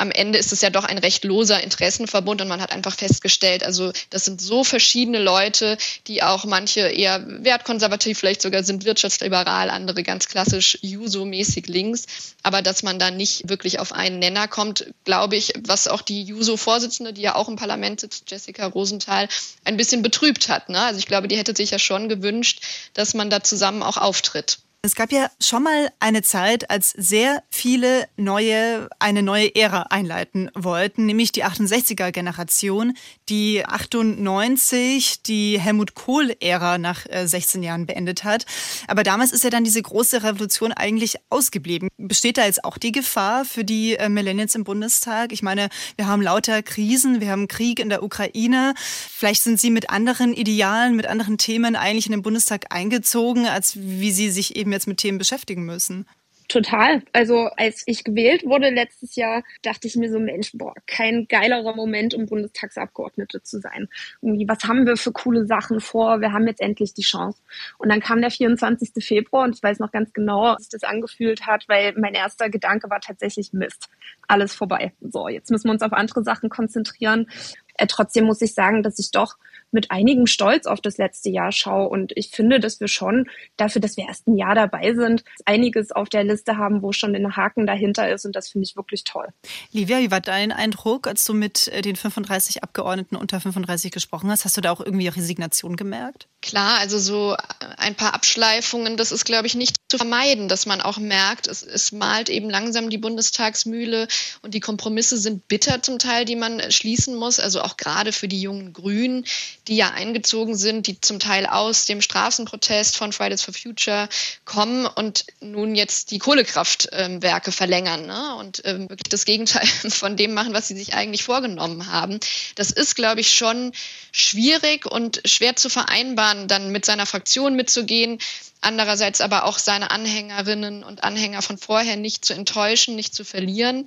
am 0.00 0.10
Ende 0.10 0.38
ist 0.38 0.52
es 0.52 0.62
ja 0.62 0.70
doch 0.70 0.84
ein 0.84 0.96
recht 0.96 1.24
loser 1.24 1.62
Interessenverbund 1.62 2.40
und 2.40 2.48
man 2.48 2.62
hat 2.62 2.72
einfach 2.72 2.96
festgestellt, 2.96 3.62
also 3.62 3.92
das 4.08 4.24
sind 4.24 4.40
so 4.40 4.64
verschiedene 4.64 5.18
Leute, 5.18 5.76
die 6.06 6.22
auch 6.22 6.44
manche 6.44 6.80
eher 6.80 7.22
wertkonservativ 7.44 8.18
vielleicht 8.18 8.40
sogar 8.40 8.64
sind, 8.64 8.86
wirtschaftsliberal, 8.86 9.68
andere 9.68 10.02
ganz 10.02 10.26
klassisch 10.26 10.78
Juso-mäßig 10.80 11.66
links, 11.66 12.06
aber 12.42 12.62
dass 12.62 12.82
man 12.82 12.98
da 12.98 13.10
nicht 13.10 13.50
wirklich 13.50 13.78
auf 13.78 13.92
einen 13.92 14.18
Nenner 14.18 14.48
kommt, 14.48 14.86
glaube 15.04 15.36
ich, 15.36 15.52
was 15.66 15.86
auch 15.86 16.00
die 16.00 16.22
Juso-Vorsitzende, 16.22 17.12
die 17.12 17.22
ja 17.22 17.34
auch 17.34 17.48
im 17.48 17.56
Parlament 17.56 18.00
sitzt, 18.00 18.30
Jessica 18.30 18.66
Rosenthal, 18.66 19.28
ein 19.64 19.76
bisschen 19.76 20.00
betrübt 20.00 20.48
hat. 20.48 20.70
Ne? 20.70 20.80
Also 20.80 20.98
ich 20.98 21.06
glaube, 21.06 21.28
die 21.28 21.36
hätte 21.36 21.54
sich 21.54 21.72
ja 21.72 21.78
schon 21.78 22.08
gewünscht, 22.08 22.62
dass 22.94 23.12
man 23.12 23.28
da 23.28 23.42
zusammen 23.42 23.82
auch 23.82 23.98
auftritt. 23.98 24.60
Es 24.82 24.94
gab 24.94 25.12
ja 25.12 25.30
schon 25.38 25.62
mal 25.62 25.90
eine 26.00 26.22
Zeit, 26.22 26.70
als 26.70 26.94
sehr 26.96 27.42
viele 27.50 28.08
neue, 28.16 28.88
eine 28.98 29.22
neue 29.22 29.54
Ära 29.54 29.82
einleiten 29.90 30.50
wollten, 30.54 31.04
nämlich 31.04 31.32
die 31.32 31.44
68er-Generation, 31.44 32.94
die 33.28 33.62
98 33.66 35.22
die 35.22 35.60
Helmut 35.60 35.94
Kohl-Ära 35.94 36.78
nach 36.78 37.04
16 37.04 37.62
äh, 37.62 37.66
Jahren 37.66 37.84
beendet 37.84 38.24
hat. 38.24 38.46
Aber 38.88 39.02
damals 39.02 39.32
ist 39.32 39.44
ja 39.44 39.50
dann 39.50 39.64
diese 39.64 39.82
große 39.82 40.22
Revolution 40.22 40.72
eigentlich 40.72 41.16
ausgeblieben. 41.28 41.90
Besteht 41.98 42.38
da 42.38 42.46
jetzt 42.46 42.64
auch 42.64 42.78
die 42.78 42.92
Gefahr 42.92 43.44
für 43.44 43.64
die 43.64 43.96
äh, 43.96 44.08
Millennials 44.08 44.54
im 44.54 44.64
Bundestag? 44.64 45.32
Ich 45.32 45.42
meine, 45.42 45.68
wir 45.96 46.06
haben 46.06 46.22
lauter 46.22 46.62
Krisen, 46.62 47.20
wir 47.20 47.30
haben 47.30 47.48
Krieg 47.48 47.80
in 47.80 47.90
der 47.90 48.02
Ukraine. 48.02 48.72
Vielleicht 48.78 49.42
sind 49.42 49.60
Sie 49.60 49.68
mit 49.68 49.90
anderen 49.90 50.32
Idealen, 50.32 50.96
mit 50.96 51.06
anderen 51.06 51.36
Themen 51.36 51.76
eigentlich 51.76 52.06
in 52.06 52.12
den 52.12 52.22
Bundestag 52.22 52.64
eingezogen, 52.70 53.46
als 53.46 53.74
wie 53.76 54.10
Sie 54.10 54.30
sich 54.30 54.56
eben 54.56 54.69
eben 54.70 54.72
jetzt 54.72 54.86
mit 54.86 54.98
Themen 54.98 55.18
beschäftigen 55.18 55.64
müssen? 55.64 56.06
Total. 56.48 57.02
Also 57.12 57.48
als 57.56 57.84
ich 57.86 58.02
gewählt 58.02 58.44
wurde 58.44 58.70
letztes 58.70 59.14
Jahr, 59.14 59.44
dachte 59.62 59.86
ich 59.86 59.94
mir 59.94 60.10
so, 60.10 60.18
Mensch, 60.18 60.50
boah, 60.52 60.74
kein 60.88 61.28
geilerer 61.28 61.76
Moment, 61.76 62.12
um 62.12 62.26
Bundestagsabgeordnete 62.26 63.40
zu 63.44 63.60
sein. 63.60 63.88
Irgendwie, 64.20 64.48
was 64.48 64.64
haben 64.64 64.84
wir 64.84 64.96
für 64.96 65.12
coole 65.12 65.46
Sachen 65.46 65.80
vor? 65.80 66.20
Wir 66.20 66.32
haben 66.32 66.48
jetzt 66.48 66.60
endlich 66.60 66.92
die 66.92 67.02
Chance. 67.02 67.38
Und 67.78 67.88
dann 67.88 68.00
kam 68.00 68.20
der 68.20 68.32
24. 68.32 68.90
Februar 68.98 69.44
und 69.44 69.54
ich 69.54 69.62
weiß 69.62 69.78
noch 69.78 69.92
ganz 69.92 70.12
genau, 70.12 70.54
was 70.54 70.64
sich 70.64 70.70
das 70.70 70.82
angefühlt 70.82 71.46
hat, 71.46 71.68
weil 71.68 71.94
mein 71.96 72.14
erster 72.14 72.50
Gedanke 72.50 72.90
war 72.90 73.00
tatsächlich 73.00 73.52
Mist. 73.52 73.88
Alles 74.26 74.52
vorbei. 74.52 74.92
So, 75.00 75.28
jetzt 75.28 75.52
müssen 75.52 75.68
wir 75.68 75.72
uns 75.72 75.82
auf 75.82 75.92
andere 75.92 76.24
Sachen 76.24 76.48
konzentrieren. 76.48 77.28
Äh, 77.74 77.86
trotzdem 77.86 78.24
muss 78.24 78.42
ich 78.42 78.54
sagen, 78.54 78.82
dass 78.82 78.98
ich 78.98 79.12
doch 79.12 79.36
mit 79.72 79.90
einigem 79.90 80.26
Stolz 80.26 80.66
auf 80.66 80.80
das 80.80 80.98
letzte 80.98 81.30
Jahr 81.30 81.52
schaue. 81.52 81.88
Und 81.88 82.12
ich 82.16 82.30
finde, 82.30 82.60
dass 82.60 82.80
wir 82.80 82.88
schon 82.88 83.28
dafür, 83.56 83.80
dass 83.80 83.96
wir 83.96 84.06
erst 84.06 84.26
ein 84.26 84.36
Jahr 84.36 84.54
dabei 84.54 84.94
sind, 84.94 85.24
einiges 85.44 85.92
auf 85.92 86.08
der 86.08 86.24
Liste 86.24 86.56
haben, 86.56 86.82
wo 86.82 86.92
schon 86.92 87.14
ein 87.14 87.36
Haken 87.36 87.66
dahinter 87.66 88.10
ist. 88.10 88.24
Und 88.24 88.36
das 88.36 88.48
finde 88.48 88.66
ich 88.66 88.76
wirklich 88.76 89.04
toll. 89.04 89.28
Livia, 89.72 89.98
wie 89.98 90.10
war 90.10 90.20
dein 90.20 90.52
Eindruck, 90.52 91.06
als 91.06 91.24
du 91.24 91.34
mit 91.34 91.70
den 91.84 91.96
35 91.96 92.62
Abgeordneten 92.62 93.16
unter 93.16 93.40
35 93.40 93.90
gesprochen 93.90 94.30
hast? 94.30 94.44
Hast 94.44 94.56
du 94.56 94.60
da 94.60 94.72
auch 94.72 94.80
irgendwie 94.80 95.08
Resignation 95.08 95.76
gemerkt? 95.76 96.28
Klar, 96.42 96.78
also 96.78 96.98
so 96.98 97.36
ein 97.76 97.94
paar 97.94 98.14
Abschleifungen, 98.14 98.96
das 98.96 99.12
ist, 99.12 99.26
glaube 99.26 99.46
ich, 99.46 99.54
nicht 99.54 99.76
zu 99.88 99.98
vermeiden, 99.98 100.48
dass 100.48 100.64
man 100.64 100.80
auch 100.80 100.96
merkt, 100.96 101.46
es, 101.46 101.62
es 101.62 101.92
malt 101.92 102.30
eben 102.30 102.48
langsam 102.48 102.88
die 102.88 102.96
Bundestagsmühle 102.96 104.08
und 104.40 104.54
die 104.54 104.60
Kompromisse 104.60 105.18
sind 105.18 105.48
bitter 105.48 105.82
zum 105.82 105.98
Teil, 105.98 106.24
die 106.24 106.36
man 106.36 106.72
schließen 106.72 107.14
muss. 107.14 107.40
Also 107.40 107.60
auch 107.60 107.76
gerade 107.76 108.12
für 108.12 108.26
die 108.28 108.40
jungen 108.40 108.72
Grünen, 108.72 109.26
die 109.68 109.76
ja 109.76 109.90
eingezogen 109.90 110.56
sind, 110.56 110.86
die 110.86 110.98
zum 111.00 111.18
Teil 111.18 111.44
aus 111.44 111.84
dem 111.84 112.00
Straßenprotest 112.00 112.96
von 112.96 113.12
Fridays 113.12 113.42
for 113.42 113.52
Future 113.52 114.08
kommen 114.46 114.86
und 114.86 115.26
nun 115.40 115.74
jetzt 115.74 116.10
die 116.10 116.18
Kohlekraftwerke 116.18 117.52
verlängern 117.52 118.06
ne? 118.06 118.36
und 118.36 118.62
ähm, 118.64 118.88
wirklich 118.88 119.10
das 119.10 119.26
Gegenteil 119.26 119.66
von 119.90 120.16
dem 120.16 120.32
machen, 120.32 120.54
was 120.54 120.68
sie 120.68 120.76
sich 120.76 120.94
eigentlich 120.94 121.24
vorgenommen 121.24 121.92
haben. 121.92 122.18
Das 122.54 122.70
ist, 122.70 122.96
glaube 122.96 123.20
ich, 123.20 123.32
schon 123.32 123.72
schwierig 124.12 124.86
und 124.86 125.20
schwer 125.24 125.56
zu 125.56 125.68
vereinbaren, 125.68 126.29
dann 126.48 126.70
mit 126.70 126.84
seiner 126.84 127.06
Fraktion 127.06 127.56
mitzugehen, 127.56 128.18
andererseits 128.60 129.20
aber 129.20 129.44
auch 129.44 129.58
seine 129.58 129.90
Anhängerinnen 129.90 130.84
und 130.84 131.04
Anhänger 131.04 131.42
von 131.42 131.58
vorher 131.58 131.96
nicht 131.96 132.24
zu 132.24 132.34
enttäuschen, 132.34 132.96
nicht 132.96 133.14
zu 133.14 133.24
verlieren. 133.24 133.86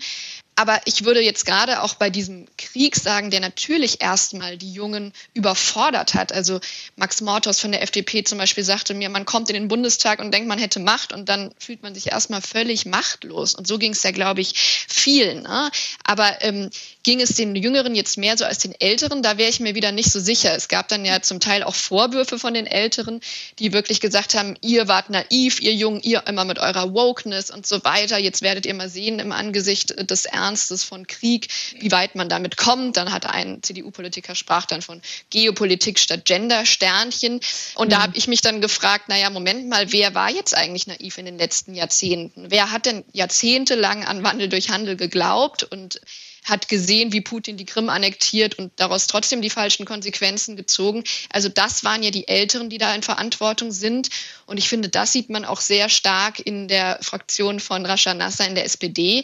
Aber 0.55 0.81
ich 0.85 1.03
würde 1.03 1.21
jetzt 1.21 1.45
gerade 1.45 1.81
auch 1.81 1.95
bei 1.95 2.09
diesem 2.09 2.47
Krieg 2.57 2.95
sagen, 2.95 3.31
der 3.31 3.39
natürlich 3.39 4.01
erstmal 4.01 4.57
die 4.57 4.71
Jungen 4.71 5.13
überfordert 5.33 6.13
hat. 6.13 6.31
Also 6.31 6.59
Max 6.95 7.21
Mortos 7.21 7.59
von 7.59 7.71
der 7.71 7.81
FDP 7.81 8.23
zum 8.23 8.37
Beispiel 8.37 8.63
sagte 8.63 8.93
mir, 8.93 9.09
man 9.09 9.25
kommt 9.25 9.49
in 9.49 9.55
den 9.55 9.67
Bundestag 9.67 10.19
und 10.19 10.31
denkt, 10.31 10.47
man 10.47 10.59
hätte 10.59 10.79
Macht 10.79 11.11
und 11.11 11.27
dann 11.27 11.53
fühlt 11.57 11.81
man 11.81 11.95
sich 11.95 12.11
erstmal 12.11 12.41
völlig 12.41 12.85
machtlos. 12.85 13.55
Und 13.55 13.67
so 13.67 13.79
ging 13.79 13.93
es 13.93 14.03
ja, 14.03 14.11
glaube 14.11 14.41
ich, 14.41 14.53
vielen. 14.87 15.43
Ne? 15.43 15.71
Aber 16.03 16.41
ähm, 16.41 16.69
ging 17.03 17.19
es 17.19 17.35
den 17.35 17.55
Jüngeren 17.55 17.95
jetzt 17.95 18.17
mehr 18.17 18.37
so 18.37 18.45
als 18.45 18.59
den 18.59 18.79
Älteren? 18.79 19.23
Da 19.23 19.37
wäre 19.37 19.49
ich 19.49 19.59
mir 19.59 19.75
wieder 19.75 19.91
nicht 19.91 20.11
so 20.11 20.19
sicher. 20.19 20.55
Es 20.55 20.67
gab 20.67 20.87
dann 20.87 21.03
ja 21.03 21.21
zum 21.21 21.39
Teil 21.39 21.63
auch 21.63 21.75
Vorwürfe 21.75 22.37
von 22.37 22.53
den 22.53 22.67
Älteren, 22.67 23.21
die 23.59 23.73
wirklich 23.73 23.99
gesagt 24.01 24.35
haben, 24.35 24.55
ihr 24.61 24.87
wart 24.87 25.09
naiv, 25.09 25.61
ihr 25.61 25.73
Jungen, 25.73 26.01
ihr 26.01 26.23
immer 26.27 26.45
mit 26.45 26.59
eurer 26.59 26.93
Wokeness 26.93 27.49
und 27.49 27.65
so 27.65 27.83
weiter. 27.83 28.17
Jetzt 28.19 28.41
werdet 28.41 28.65
ihr 28.65 28.73
mal 28.73 28.89
sehen 28.89 29.19
im 29.19 29.31
Angesicht 29.31 30.09
des 30.09 30.25
Ernstes 30.43 30.83
von 30.83 31.07
Krieg, 31.07 31.47
wie 31.79 31.91
weit 31.91 32.15
man 32.15 32.29
damit 32.29 32.57
kommt. 32.57 32.97
Dann 32.97 33.11
hat 33.11 33.25
ein 33.25 33.63
CDU-Politiker 33.63 34.35
sprach 34.35 34.65
dann 34.65 34.81
von 34.81 35.01
Geopolitik 35.29 35.99
statt 35.99 36.25
Gender-Sternchen. 36.25 37.39
Und 37.75 37.87
mhm. 37.87 37.91
da 37.91 38.01
habe 38.01 38.17
ich 38.17 38.27
mich 38.27 38.41
dann 38.41 38.61
gefragt, 38.61 39.07
naja, 39.07 39.29
Moment 39.29 39.69
mal, 39.69 39.91
wer 39.91 40.13
war 40.13 40.29
jetzt 40.29 40.55
eigentlich 40.55 40.87
naiv 40.87 41.17
in 41.17 41.25
den 41.25 41.37
letzten 41.37 41.73
Jahrzehnten? 41.73 42.51
Wer 42.51 42.71
hat 42.71 42.85
denn 42.85 43.05
jahrzehntelang 43.13 44.03
an 44.03 44.23
Wandel 44.23 44.49
durch 44.49 44.69
Handel 44.69 44.97
geglaubt 44.97 45.63
und 45.63 46.01
hat 46.43 46.67
gesehen, 46.67 47.13
wie 47.13 47.21
Putin 47.21 47.57
die 47.57 47.65
Krim 47.65 47.89
annektiert 47.89 48.59
und 48.59 48.71
daraus 48.75 49.07
trotzdem 49.07 49.41
die 49.41 49.49
falschen 49.49 49.85
Konsequenzen 49.85 50.55
gezogen. 50.55 51.03
Also 51.29 51.49
das 51.49 51.83
waren 51.83 52.03
ja 52.03 52.11
die 52.11 52.27
Älteren, 52.27 52.69
die 52.69 52.77
da 52.77 52.93
in 52.93 53.03
Verantwortung 53.03 53.71
sind. 53.71 54.09
Und 54.45 54.57
ich 54.57 54.67
finde, 54.67 54.89
das 54.89 55.13
sieht 55.13 55.29
man 55.29 55.45
auch 55.45 55.61
sehr 55.61 55.89
stark 55.89 56.39
in 56.39 56.67
der 56.67 56.99
Fraktion 57.01 57.59
von 57.59 57.85
Rascha 57.85 58.13
Nasser 58.13 58.47
in 58.47 58.55
der 58.55 58.65
SPD 58.65 59.23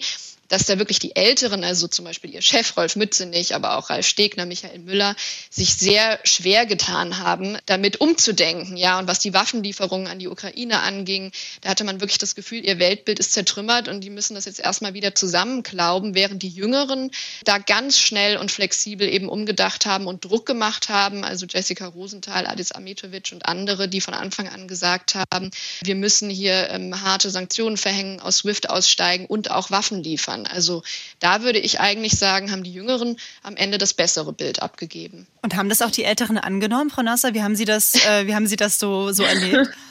dass 0.50 0.66
da 0.66 0.78
wirklich 0.78 1.00
die 1.00 1.16
Älteren, 1.16 1.64
also 1.64 1.88
zum 1.88 2.06
Beispiel 2.06 2.32
ihr 2.32 2.42
Chef 2.42 2.76
Rolf 2.76 2.96
Mützenich, 2.96 3.56
aber 3.56 3.78
auch 3.78 3.90
Ralf 3.90 4.06
Stegner, 4.06 4.46
Michael 4.46 4.80
Müller, 4.80 5.16
sich 5.50 5.76
sehr 5.76 6.20
schwer 6.24 6.66
getan 6.66 7.20
haben, 7.20 7.58
damit 7.66 8.02
umzudenken. 8.02 8.76
Ja, 8.76 9.00
und 9.00 9.08
was 9.08 9.20
die 9.20 9.34
Waffenlieferungen 9.34 10.08
an 10.08 10.20
die 10.20 10.28
Ukraine 10.28 10.82
anging, 10.82 11.32
da 11.62 11.70
hatte 11.70 11.84
man 11.84 12.02
wirklich 12.02 12.18
das 12.18 12.36
Gefühl, 12.36 12.66
ihr 12.66 12.80
Weltbild 12.80 13.20
ist 13.20 13.34
zertrümmert 13.34 13.88
und 13.88 14.02
die 14.02 14.10
müssen 14.10 14.36
das 14.36 14.46
jetzt 14.46 14.60
erstmal 14.60 14.94
wieder 14.94 15.16
zusammenklauben, 15.16 16.16
während 16.16 16.42
die 16.44 16.50
Jüngeren 16.50 17.12
da 17.46 17.60
ganz 17.60 18.00
schnell 18.00 18.38
und 18.38 18.52
flexibel 18.52 19.08
eben 19.08 19.30
umgedacht 19.30 19.86
haben 19.86 20.08
und 20.08 20.26
Druck 20.26 20.46
gemacht 20.46 20.90
haben. 20.90 21.24
Also 21.24 21.46
Jessica 21.46 21.86
Rosenthal, 21.86 22.48
Adis 22.48 22.72
Ametovic 22.72 23.32
und 23.32 23.46
andere, 23.46 23.88
die 23.88 24.02
von 24.02 24.16
Anfang 24.16 24.48
an 24.50 24.68
gesagt 24.68 25.14
haben, 25.16 25.52
wir 25.84 25.96
müssen 25.96 26.30
hier 26.30 26.70
ähm, 26.72 27.04
harte 27.04 27.30
Sanktionen 27.30 27.78
verhängen, 27.78 28.20
aus 28.20 28.38
SWIFT 28.38 28.70
aussteigen 28.70 29.28
und 29.28 29.52
auch 29.52 29.70
Waffen 29.70 30.02
liefern 30.04 30.39
kann. 30.44 30.54
Also 30.54 30.84
da 31.20 31.42
würde 31.44 31.60
ich 31.60 31.80
eigentlich 31.80 32.18
sagen, 32.18 32.52
haben 32.52 32.64
die 32.64 32.74
Jüngeren 32.74 33.18
am 33.44 33.56
Ende 33.56 33.78
das 33.78 33.94
bessere 33.94 34.34
Bild 34.34 34.62
abgegeben. 34.62 35.28
Und 35.42 35.56
haben 35.56 35.70
das 35.70 35.82
auch 35.82 35.92
die 35.92 36.04
Älteren 36.04 36.38
angenommen, 36.38 36.90
Frau 36.90 37.02
Nasser? 37.02 37.34
Wie 37.34 37.44
haben 37.44 37.56
Sie 37.56 37.66
das, 37.66 37.96
äh, 37.96 38.28
wie 38.28 38.36
haben 38.36 38.48
Sie 38.48 38.56
das 38.56 38.80
so, 38.80 39.12
so 39.12 39.24
erlebt? 39.24 39.70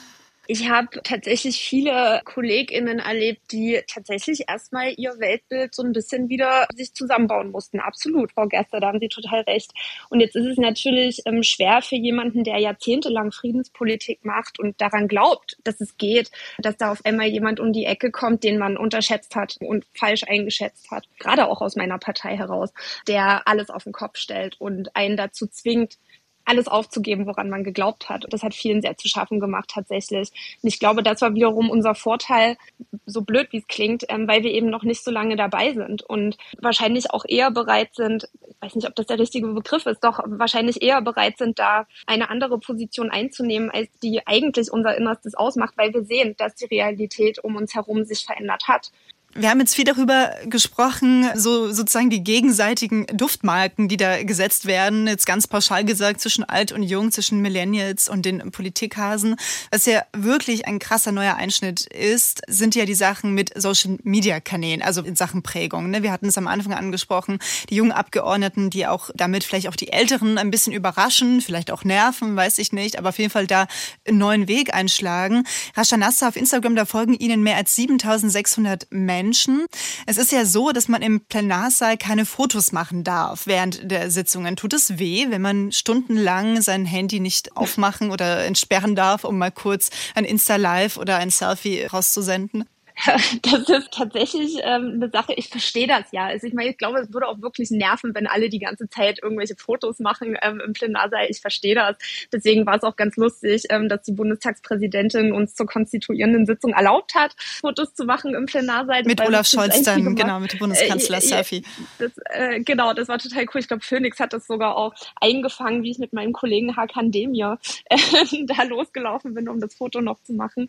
Ich 0.51 0.67
habe 0.67 0.87
tatsächlich 1.03 1.57
viele 1.57 2.21
KollegInnen 2.25 2.97
erlebt, 2.97 3.51
die 3.51 3.83
tatsächlich 3.85 4.49
erstmal 4.49 4.95
ihr 4.97 5.19
Weltbild 5.19 5.75
so 5.75 5.83
ein 5.83 5.91
bisschen 5.91 6.27
wieder 6.27 6.65
sich 6.75 6.91
zusammenbauen 6.95 7.51
mussten. 7.51 7.79
Absolut, 7.79 8.31
Frau 8.31 8.47
Gerster, 8.47 8.79
da 8.79 8.87
haben 8.87 8.99
Sie 8.99 9.09
total 9.09 9.41
recht. 9.41 9.71
Und 10.09 10.21
jetzt 10.21 10.35
ist 10.35 10.47
es 10.47 10.57
natürlich 10.57 11.21
ähm, 11.27 11.43
schwer 11.43 11.83
für 11.83 11.97
jemanden, 11.97 12.43
der 12.43 12.57
jahrzehntelang 12.57 13.31
Friedenspolitik 13.31 14.25
macht 14.25 14.57
und 14.57 14.81
daran 14.81 15.07
glaubt, 15.07 15.55
dass 15.65 15.79
es 15.81 15.97
geht, 15.97 16.31
dass 16.57 16.77
da 16.77 16.93
auf 16.93 17.05
einmal 17.05 17.27
jemand 17.27 17.59
um 17.59 17.71
die 17.71 17.85
Ecke 17.85 18.09
kommt, 18.09 18.43
den 18.43 18.57
man 18.57 18.75
unterschätzt 18.75 19.35
hat 19.35 19.57
und 19.59 19.85
falsch 19.93 20.23
eingeschätzt 20.23 20.89
hat. 20.89 21.05
Gerade 21.19 21.47
auch 21.47 21.61
aus 21.61 21.75
meiner 21.75 21.99
Partei 21.99 22.35
heraus, 22.35 22.73
der 23.07 23.47
alles 23.47 23.69
auf 23.69 23.83
den 23.83 23.93
Kopf 23.93 24.17
stellt 24.17 24.59
und 24.59 24.95
einen 24.95 25.15
dazu 25.15 25.45
zwingt, 25.45 25.99
alles 26.45 26.67
aufzugeben, 26.67 27.27
woran 27.27 27.49
man 27.49 27.63
geglaubt 27.63 28.09
hat. 28.09 28.25
Das 28.29 28.43
hat 28.43 28.55
vielen 28.55 28.81
sehr 28.81 28.97
zu 28.97 29.07
schaffen 29.07 29.39
gemacht 29.39 29.69
tatsächlich. 29.73 30.29
Und 30.61 30.67
ich 30.67 30.79
glaube, 30.79 31.03
das 31.03 31.21
war 31.21 31.35
wiederum 31.35 31.69
unser 31.69 31.95
Vorteil, 31.95 32.57
so 33.05 33.21
blöd 33.21 33.47
wie 33.51 33.57
es 33.57 33.67
klingt, 33.67 34.05
ähm, 34.09 34.27
weil 34.27 34.43
wir 34.43 34.51
eben 34.51 34.69
noch 34.69 34.83
nicht 34.83 35.03
so 35.03 35.11
lange 35.11 35.35
dabei 35.35 35.73
sind 35.73 36.01
und 36.03 36.37
wahrscheinlich 36.59 37.11
auch 37.11 37.25
eher 37.27 37.51
bereit 37.51 37.93
sind, 37.95 38.29
ich 38.33 38.61
weiß 38.61 38.75
nicht, 38.75 38.87
ob 38.87 38.95
das 38.95 39.05
der 39.05 39.19
richtige 39.19 39.47
Begriff 39.47 39.85
ist, 39.85 40.03
doch 40.03 40.19
wahrscheinlich 40.25 40.81
eher 40.81 41.01
bereit 41.01 41.37
sind, 41.37 41.59
da 41.59 41.87
eine 42.05 42.29
andere 42.29 42.59
Position 42.59 43.09
einzunehmen, 43.09 43.69
als 43.71 43.87
die 44.03 44.25
eigentlich 44.27 44.71
unser 44.71 44.97
Innerstes 44.97 45.35
ausmacht, 45.35 45.75
weil 45.77 45.93
wir 45.93 46.03
sehen, 46.03 46.35
dass 46.37 46.55
die 46.55 46.65
Realität 46.65 47.43
um 47.43 47.55
uns 47.55 47.73
herum 47.73 48.03
sich 48.03 48.25
verändert 48.25 48.67
hat. 48.67 48.91
Wir 49.35 49.51
haben 49.51 49.59
jetzt 49.59 49.75
viel 49.75 49.85
darüber 49.85 50.31
gesprochen, 50.45 51.29
so 51.35 51.71
sozusagen 51.71 52.09
die 52.09 52.23
gegenseitigen 52.23 53.05
Duftmarken, 53.13 53.87
die 53.87 53.95
da 53.95 54.23
gesetzt 54.23 54.65
werden. 54.65 55.05
Jetzt 55.05 55.27
ganz 55.27 55.45
pauschal 55.45 55.85
gesagt 55.85 56.19
zwischen 56.19 56.43
alt 56.43 56.71
und 56.71 56.81
jung, 56.81 57.11
zwischen 57.11 57.39
Millennials 57.39 58.09
und 58.09 58.25
den 58.25 58.49
Politikhasen. 58.49 59.35
Was 59.69 59.85
ja 59.85 60.01
wirklich 60.13 60.67
ein 60.67 60.79
krasser 60.79 61.11
neuer 61.11 61.35
Einschnitt 61.35 61.85
ist, 61.85 62.41
sind 62.47 62.73
ja 62.73 62.85
die 62.85 62.95
Sachen 62.95 63.35
mit 63.35 63.51
Social 63.55 63.99
Media 64.01 64.39
Kanälen, 64.39 64.81
also 64.81 65.03
in 65.03 65.15
Sachen 65.15 65.43
Prägung. 65.43 65.91
Ne? 65.91 66.01
Wir 66.01 66.11
hatten 66.11 66.27
es 66.27 66.37
am 66.39 66.47
Anfang 66.47 66.73
angesprochen, 66.73 67.37
die 67.69 67.75
jungen 67.75 67.91
Abgeordneten, 67.91 68.71
die 68.71 68.87
auch 68.87 69.11
damit 69.13 69.43
vielleicht 69.43 69.67
auch 69.67 69.75
die 69.75 69.93
Älteren 69.93 70.39
ein 70.39 70.49
bisschen 70.49 70.73
überraschen, 70.73 71.41
vielleicht 71.41 71.69
auch 71.69 71.83
nerven, 71.83 72.35
weiß 72.35 72.57
ich 72.57 72.73
nicht, 72.73 72.97
aber 72.97 73.09
auf 73.09 73.19
jeden 73.19 73.29
Fall 73.29 73.45
da 73.45 73.67
einen 74.07 74.17
neuen 74.17 74.47
Weg 74.47 74.73
einschlagen. 74.73 75.43
Rasha 75.75 75.97
Nasser 75.97 76.29
auf 76.29 76.35
Instagram, 76.35 76.75
da 76.75 76.85
folgen 76.85 77.13
ihnen 77.13 77.43
mehr 77.43 77.57
als 77.57 77.75
7600 77.75 78.87
Menschen. 78.89 79.18
Menschen. 79.19 79.65
Es 80.05 80.17
ist 80.17 80.31
ja 80.31 80.45
so, 80.45 80.71
dass 80.71 80.87
man 80.87 81.01
im 81.01 81.19
Plenarsaal 81.19 81.97
keine 81.97 82.25
Fotos 82.25 82.71
machen 82.71 83.03
darf 83.03 83.47
während 83.47 83.91
der 83.91 84.09
Sitzungen. 84.11 84.55
Tut 84.55 84.73
es 84.73 84.97
weh, 84.97 85.25
wenn 85.29 85.41
man 85.41 85.73
stundenlang 85.73 86.61
sein 86.61 86.85
Handy 86.85 87.19
nicht 87.19 87.57
aufmachen 87.57 88.11
oder 88.11 88.45
entsperren 88.45 88.95
darf, 88.95 89.25
um 89.25 89.37
mal 89.37 89.51
kurz 89.51 89.89
ein 90.15 90.23
Insta-Live 90.23 90.95
oder 90.95 91.17
ein 91.17 91.31
Selfie 91.31 91.83
rauszusenden? 91.83 92.63
Das 93.41 93.69
ist 93.69 93.91
tatsächlich 93.91 94.57
ähm, 94.63 94.93
eine 94.95 95.09
Sache, 95.09 95.33
ich 95.35 95.49
verstehe 95.49 95.87
das 95.87 96.05
ja. 96.11 96.25
Also 96.25 96.47
ich 96.47 96.53
meine, 96.53 96.71
ich 96.71 96.77
glaube, 96.77 96.99
es 96.99 97.13
würde 97.13 97.27
auch 97.27 97.41
wirklich 97.41 97.71
nerven, 97.71 98.13
wenn 98.13 98.27
alle 98.27 98.49
die 98.49 98.59
ganze 98.59 98.89
Zeit 98.89 99.19
irgendwelche 99.21 99.55
Fotos 99.55 99.99
machen 99.99 100.37
ähm, 100.41 100.61
im 100.65 100.73
Plenarsaal. 100.73 101.27
Ich 101.29 101.41
verstehe 101.41 101.75
das. 101.75 101.95
Deswegen 102.31 102.65
war 102.65 102.77
es 102.77 102.83
auch 102.83 102.95
ganz 102.95 103.15
lustig, 103.15 103.63
ähm, 103.69 103.89
dass 103.89 104.03
die 104.03 104.11
Bundestagspräsidentin 104.11 105.31
uns 105.31 105.55
zur 105.55 105.65
konstituierenden 105.65 106.45
Sitzung 106.45 106.73
erlaubt 106.73 107.15
hat, 107.15 107.35
Fotos 107.37 107.93
zu 107.93 108.05
machen 108.05 108.33
im 108.35 108.45
Plenarsaal. 108.45 109.03
Mit 109.03 109.21
Olaf 109.21 109.47
Scholz 109.47 109.81
dann, 109.83 110.15
genau, 110.15 110.39
mit 110.39 110.57
Bundeskanzler 110.59 111.17
äh, 111.17 111.21
Selfie. 111.21 111.63
Das, 111.97 112.11
äh, 112.31 112.59
genau, 112.61 112.93
das 112.93 113.07
war 113.07 113.17
total 113.17 113.45
cool. 113.53 113.61
Ich 113.61 113.67
glaube, 113.67 113.83
Phoenix 113.83 114.19
hat 114.19 114.33
das 114.33 114.47
sogar 114.47 114.75
auch 114.75 114.93
eingefangen, 115.15 115.83
wie 115.83 115.91
ich 115.91 115.99
mit 115.99 116.13
meinem 116.13 116.33
Kollegen 116.33 116.75
Hakan 116.75 117.11
Demir 117.11 117.59
äh, 117.85 117.97
da 118.45 118.63
losgelaufen 118.63 119.33
bin, 119.33 119.47
um 119.49 119.59
das 119.59 119.75
Foto 119.75 120.01
noch 120.01 120.21
zu 120.23 120.33
machen. 120.33 120.67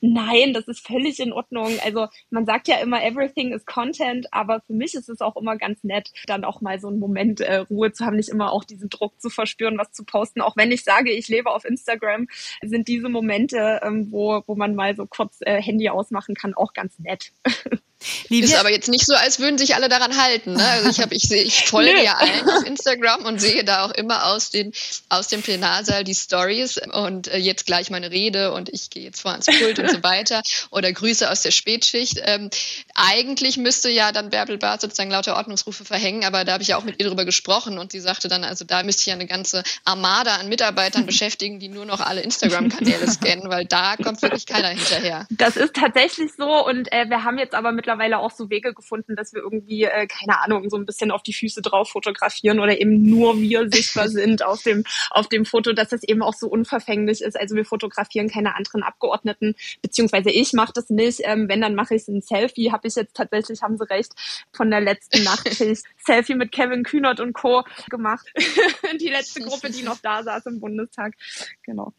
Nein, 0.00 0.52
das 0.52 0.68
ist 0.68 0.86
völlig 0.86 1.18
in 1.20 1.32
Ordnung 1.32 1.63
Ahnung. 1.66 1.80
Also 1.84 2.08
man 2.30 2.46
sagt 2.46 2.68
ja 2.68 2.76
immer, 2.76 3.02
everything 3.02 3.52
is 3.52 3.64
content, 3.66 4.26
aber 4.32 4.60
für 4.66 4.72
mich 4.72 4.94
ist 4.94 5.08
es 5.08 5.20
auch 5.20 5.36
immer 5.36 5.56
ganz 5.56 5.82
nett, 5.84 6.10
dann 6.26 6.44
auch 6.44 6.60
mal 6.60 6.80
so 6.80 6.88
einen 6.88 6.98
Moment 6.98 7.40
äh, 7.40 7.56
Ruhe 7.56 7.92
zu 7.92 8.04
haben, 8.04 8.16
nicht 8.16 8.28
immer 8.28 8.52
auch 8.52 8.64
diesen 8.64 8.88
Druck 8.88 9.20
zu 9.20 9.30
verspüren, 9.30 9.78
was 9.78 9.92
zu 9.92 10.04
posten. 10.04 10.40
Auch 10.40 10.56
wenn 10.56 10.72
ich 10.72 10.84
sage, 10.84 11.12
ich 11.12 11.28
lebe 11.28 11.50
auf 11.50 11.64
Instagram, 11.64 12.28
sind 12.62 12.88
diese 12.88 13.08
Momente, 13.08 13.80
ähm, 13.82 14.10
wo, 14.10 14.42
wo 14.46 14.54
man 14.54 14.74
mal 14.74 14.96
so 14.96 15.06
kurz 15.06 15.38
äh, 15.40 15.60
Handy 15.60 15.88
ausmachen 15.88 16.34
kann, 16.34 16.54
auch 16.54 16.72
ganz 16.72 16.98
nett. 16.98 17.32
Livia? 18.28 18.46
Ist 18.46 18.60
aber 18.60 18.70
jetzt 18.70 18.88
nicht 18.88 19.06
so, 19.06 19.14
als 19.14 19.38
würden 19.38 19.58
sich 19.58 19.74
alle 19.74 19.88
daran 19.88 20.16
halten. 20.16 20.54
Ne? 20.54 20.64
Also 20.66 20.90
ich, 20.90 21.00
hab, 21.00 21.12
ich, 21.12 21.22
seh, 21.22 21.40
ich 21.40 21.64
folge 21.64 22.02
ja 22.02 22.14
allen 22.16 22.48
auf 22.50 22.64
Instagram 22.64 23.24
und 23.24 23.40
sehe 23.40 23.64
da 23.64 23.84
auch 23.84 23.90
immer 23.92 24.26
aus, 24.26 24.50
den, 24.50 24.72
aus 25.08 25.28
dem 25.28 25.42
Plenarsaal 25.42 26.04
die 26.04 26.14
Stories 26.14 26.78
und 26.92 27.28
äh, 27.28 27.38
jetzt 27.38 27.66
gleich 27.66 27.90
meine 27.90 28.10
Rede 28.10 28.52
und 28.52 28.68
ich 28.68 28.90
gehe 28.90 29.04
jetzt 29.04 29.20
vor 29.20 29.32
ans 29.32 29.46
Pult 29.46 29.78
und 29.78 29.90
so 29.90 30.02
weiter 30.02 30.42
oder 30.70 30.92
Grüße 30.92 31.30
aus 31.30 31.42
der 31.42 31.50
Spätschicht. 31.54 32.20
Ähm, 32.24 32.50
eigentlich 32.94 33.56
müsste 33.56 33.90
ja 33.90 34.12
dann 34.12 34.30
Bärbel 34.30 34.58
Barth 34.58 34.82
sozusagen 34.82 35.10
lauter 35.10 35.36
Ordnungsrufe 35.36 35.84
verhängen, 35.84 36.24
aber 36.24 36.44
da 36.44 36.52
habe 36.52 36.62
ich 36.62 36.68
ja 36.68 36.76
auch 36.76 36.84
mit 36.84 37.00
ihr 37.00 37.06
darüber 37.06 37.24
gesprochen 37.24 37.78
und 37.78 37.92
sie 37.92 38.00
sagte 38.00 38.28
dann, 38.28 38.44
also 38.44 38.64
da 38.64 38.82
müsste 38.82 39.02
ich 39.02 39.06
ja 39.06 39.14
eine 39.14 39.26
ganze 39.26 39.62
Armada 39.84 40.36
an 40.36 40.48
Mitarbeitern 40.48 41.06
beschäftigen, 41.14 41.58
die 41.58 41.68
nur 41.68 41.86
noch 41.86 42.00
alle 42.00 42.20
Instagram-Kanäle 42.20 43.06
scannen, 43.10 43.48
weil 43.48 43.64
da 43.64 43.96
kommt 43.96 44.20
wirklich 44.22 44.46
keiner 44.46 44.68
hinterher. 44.68 45.26
Das 45.30 45.56
ist 45.56 45.74
tatsächlich 45.74 46.32
so 46.36 46.66
und 46.66 46.92
äh, 46.92 47.08
wir 47.08 47.24
haben 47.24 47.38
jetzt 47.38 47.54
aber 47.54 47.72
mittlerweile 47.72 47.94
mittlerweile 47.94 48.18
auch 48.18 48.30
so 48.30 48.50
Wege 48.50 48.74
gefunden, 48.74 49.16
dass 49.16 49.32
wir 49.32 49.42
irgendwie, 49.42 49.84
äh, 49.84 50.06
keine 50.06 50.40
Ahnung, 50.40 50.68
so 50.70 50.76
ein 50.76 50.86
bisschen 50.86 51.10
auf 51.10 51.22
die 51.22 51.32
Füße 51.32 51.62
drauf 51.62 51.90
fotografieren 51.90 52.60
oder 52.60 52.80
eben 52.80 53.02
nur 53.02 53.40
wir 53.40 53.68
sichtbar 53.72 54.08
sind 54.08 54.44
auf 54.44 54.62
dem, 54.62 54.84
auf 55.10 55.28
dem 55.28 55.44
Foto, 55.44 55.72
dass 55.72 55.88
das 55.88 56.02
eben 56.02 56.22
auch 56.22 56.34
so 56.34 56.48
unverfänglich 56.48 57.20
ist. 57.20 57.38
Also 57.38 57.54
wir 57.54 57.64
fotografieren 57.64 58.28
keine 58.28 58.54
anderen 58.56 58.82
Abgeordneten, 58.82 59.54
beziehungsweise 59.82 60.30
ich 60.30 60.52
mache 60.52 60.72
das 60.74 60.90
nicht. 60.90 61.20
Ähm, 61.24 61.43
wenn, 61.48 61.60
dann 61.60 61.74
mache 61.74 61.94
ich 61.94 62.06
ein 62.08 62.22
Selfie. 62.22 62.72
Habe 62.72 62.88
ich 62.88 62.94
jetzt 62.94 63.14
tatsächlich, 63.14 63.62
haben 63.62 63.76
Sie 63.76 63.88
recht, 63.88 64.12
von 64.52 64.70
der 64.70 64.80
letzten 64.80 65.22
Nachtschicht 65.24 65.84
Selfie 66.04 66.34
mit 66.34 66.52
Kevin 66.52 66.82
Kühnert 66.82 67.20
und 67.20 67.32
Co. 67.32 67.64
gemacht. 67.90 68.26
die 69.00 69.08
letzte 69.08 69.40
Gruppe, 69.42 69.70
die 69.70 69.82
noch 69.82 69.98
da 69.98 70.22
saß 70.22 70.46
im 70.46 70.60
Bundestag. 70.60 71.14
Genau. 71.62 71.92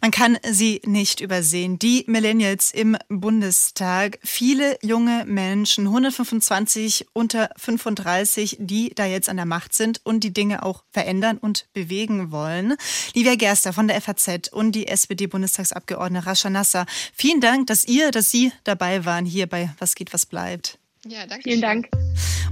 Man 0.00 0.10
kann 0.10 0.38
sie 0.50 0.80
nicht 0.84 1.20
übersehen. 1.20 1.78
Die 1.78 2.04
Millennials 2.06 2.72
im 2.72 2.96
Bundestag. 3.08 4.18
Viele 4.22 4.78
junge 4.82 5.24
Menschen, 5.26 5.86
125 5.86 7.06
unter 7.12 7.50
35, 7.56 8.58
die 8.60 8.92
da 8.94 9.06
jetzt 9.06 9.28
an 9.28 9.36
der 9.36 9.46
Macht 9.46 9.74
sind 9.74 10.00
und 10.04 10.24
die 10.24 10.32
Dinge 10.32 10.62
auch 10.62 10.84
verändern 10.90 11.38
und 11.38 11.66
bewegen 11.72 12.30
wollen. 12.30 12.76
Livia 13.14 13.34
Gerster 13.34 13.72
von 13.72 13.88
der 13.88 14.00
FAZ 14.00 14.48
und 14.52 14.72
die 14.72 14.86
SPD-Bundestagsabgeordnete 14.86 16.26
Rascha 16.26 16.50
Nasser. 16.50 16.86
Vielen 17.14 17.40
Dank, 17.40 17.66
dass 17.66 17.84
ihr, 17.84 18.10
dass 18.10 18.30
Sie 18.30 18.52
dabei 18.64 18.77
waren 18.80 19.24
hier 19.24 19.46
bei 19.46 19.70
Was 19.78 19.94
geht, 19.94 20.12
was 20.12 20.26
bleibt. 20.26 20.78
Ja, 21.06 21.26
danke. 21.26 21.44
Vielen 21.44 21.60
Dank. 21.60 21.88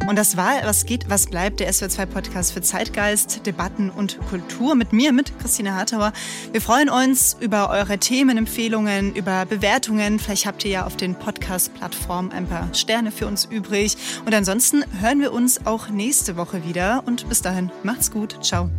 Und 0.08 0.16
das 0.16 0.36
war 0.36 0.62
Was 0.64 0.86
geht, 0.86 1.08
was 1.10 1.26
bleibt, 1.26 1.58
der 1.58 1.72
SWR2-Podcast 1.72 2.52
für 2.52 2.60
Zeitgeist, 2.60 3.44
Debatten 3.44 3.90
und 3.90 4.18
Kultur 4.28 4.74
mit 4.74 4.92
mir, 4.92 5.12
mit 5.12 5.36
Christine 5.40 5.74
Hartauer. 5.74 6.12
Wir 6.52 6.60
freuen 6.60 6.88
uns 6.88 7.36
über 7.40 7.70
eure 7.70 7.98
Themenempfehlungen, 7.98 9.16
über 9.16 9.46
Bewertungen. 9.46 10.20
Vielleicht 10.20 10.46
habt 10.46 10.64
ihr 10.64 10.70
ja 10.70 10.86
auf 10.86 10.96
den 10.96 11.16
Podcast-Plattformen 11.16 12.30
ein 12.30 12.46
paar 12.46 12.72
Sterne 12.72 13.10
für 13.10 13.26
uns 13.26 13.46
übrig. 13.46 13.96
Und 14.24 14.34
ansonsten 14.34 14.84
hören 15.00 15.20
wir 15.20 15.32
uns 15.32 15.66
auch 15.66 15.88
nächste 15.88 16.36
Woche 16.36 16.64
wieder. 16.64 17.02
Und 17.06 17.28
bis 17.28 17.42
dahin, 17.42 17.72
macht's 17.82 18.10
gut. 18.12 18.44
Ciao. 18.44 18.70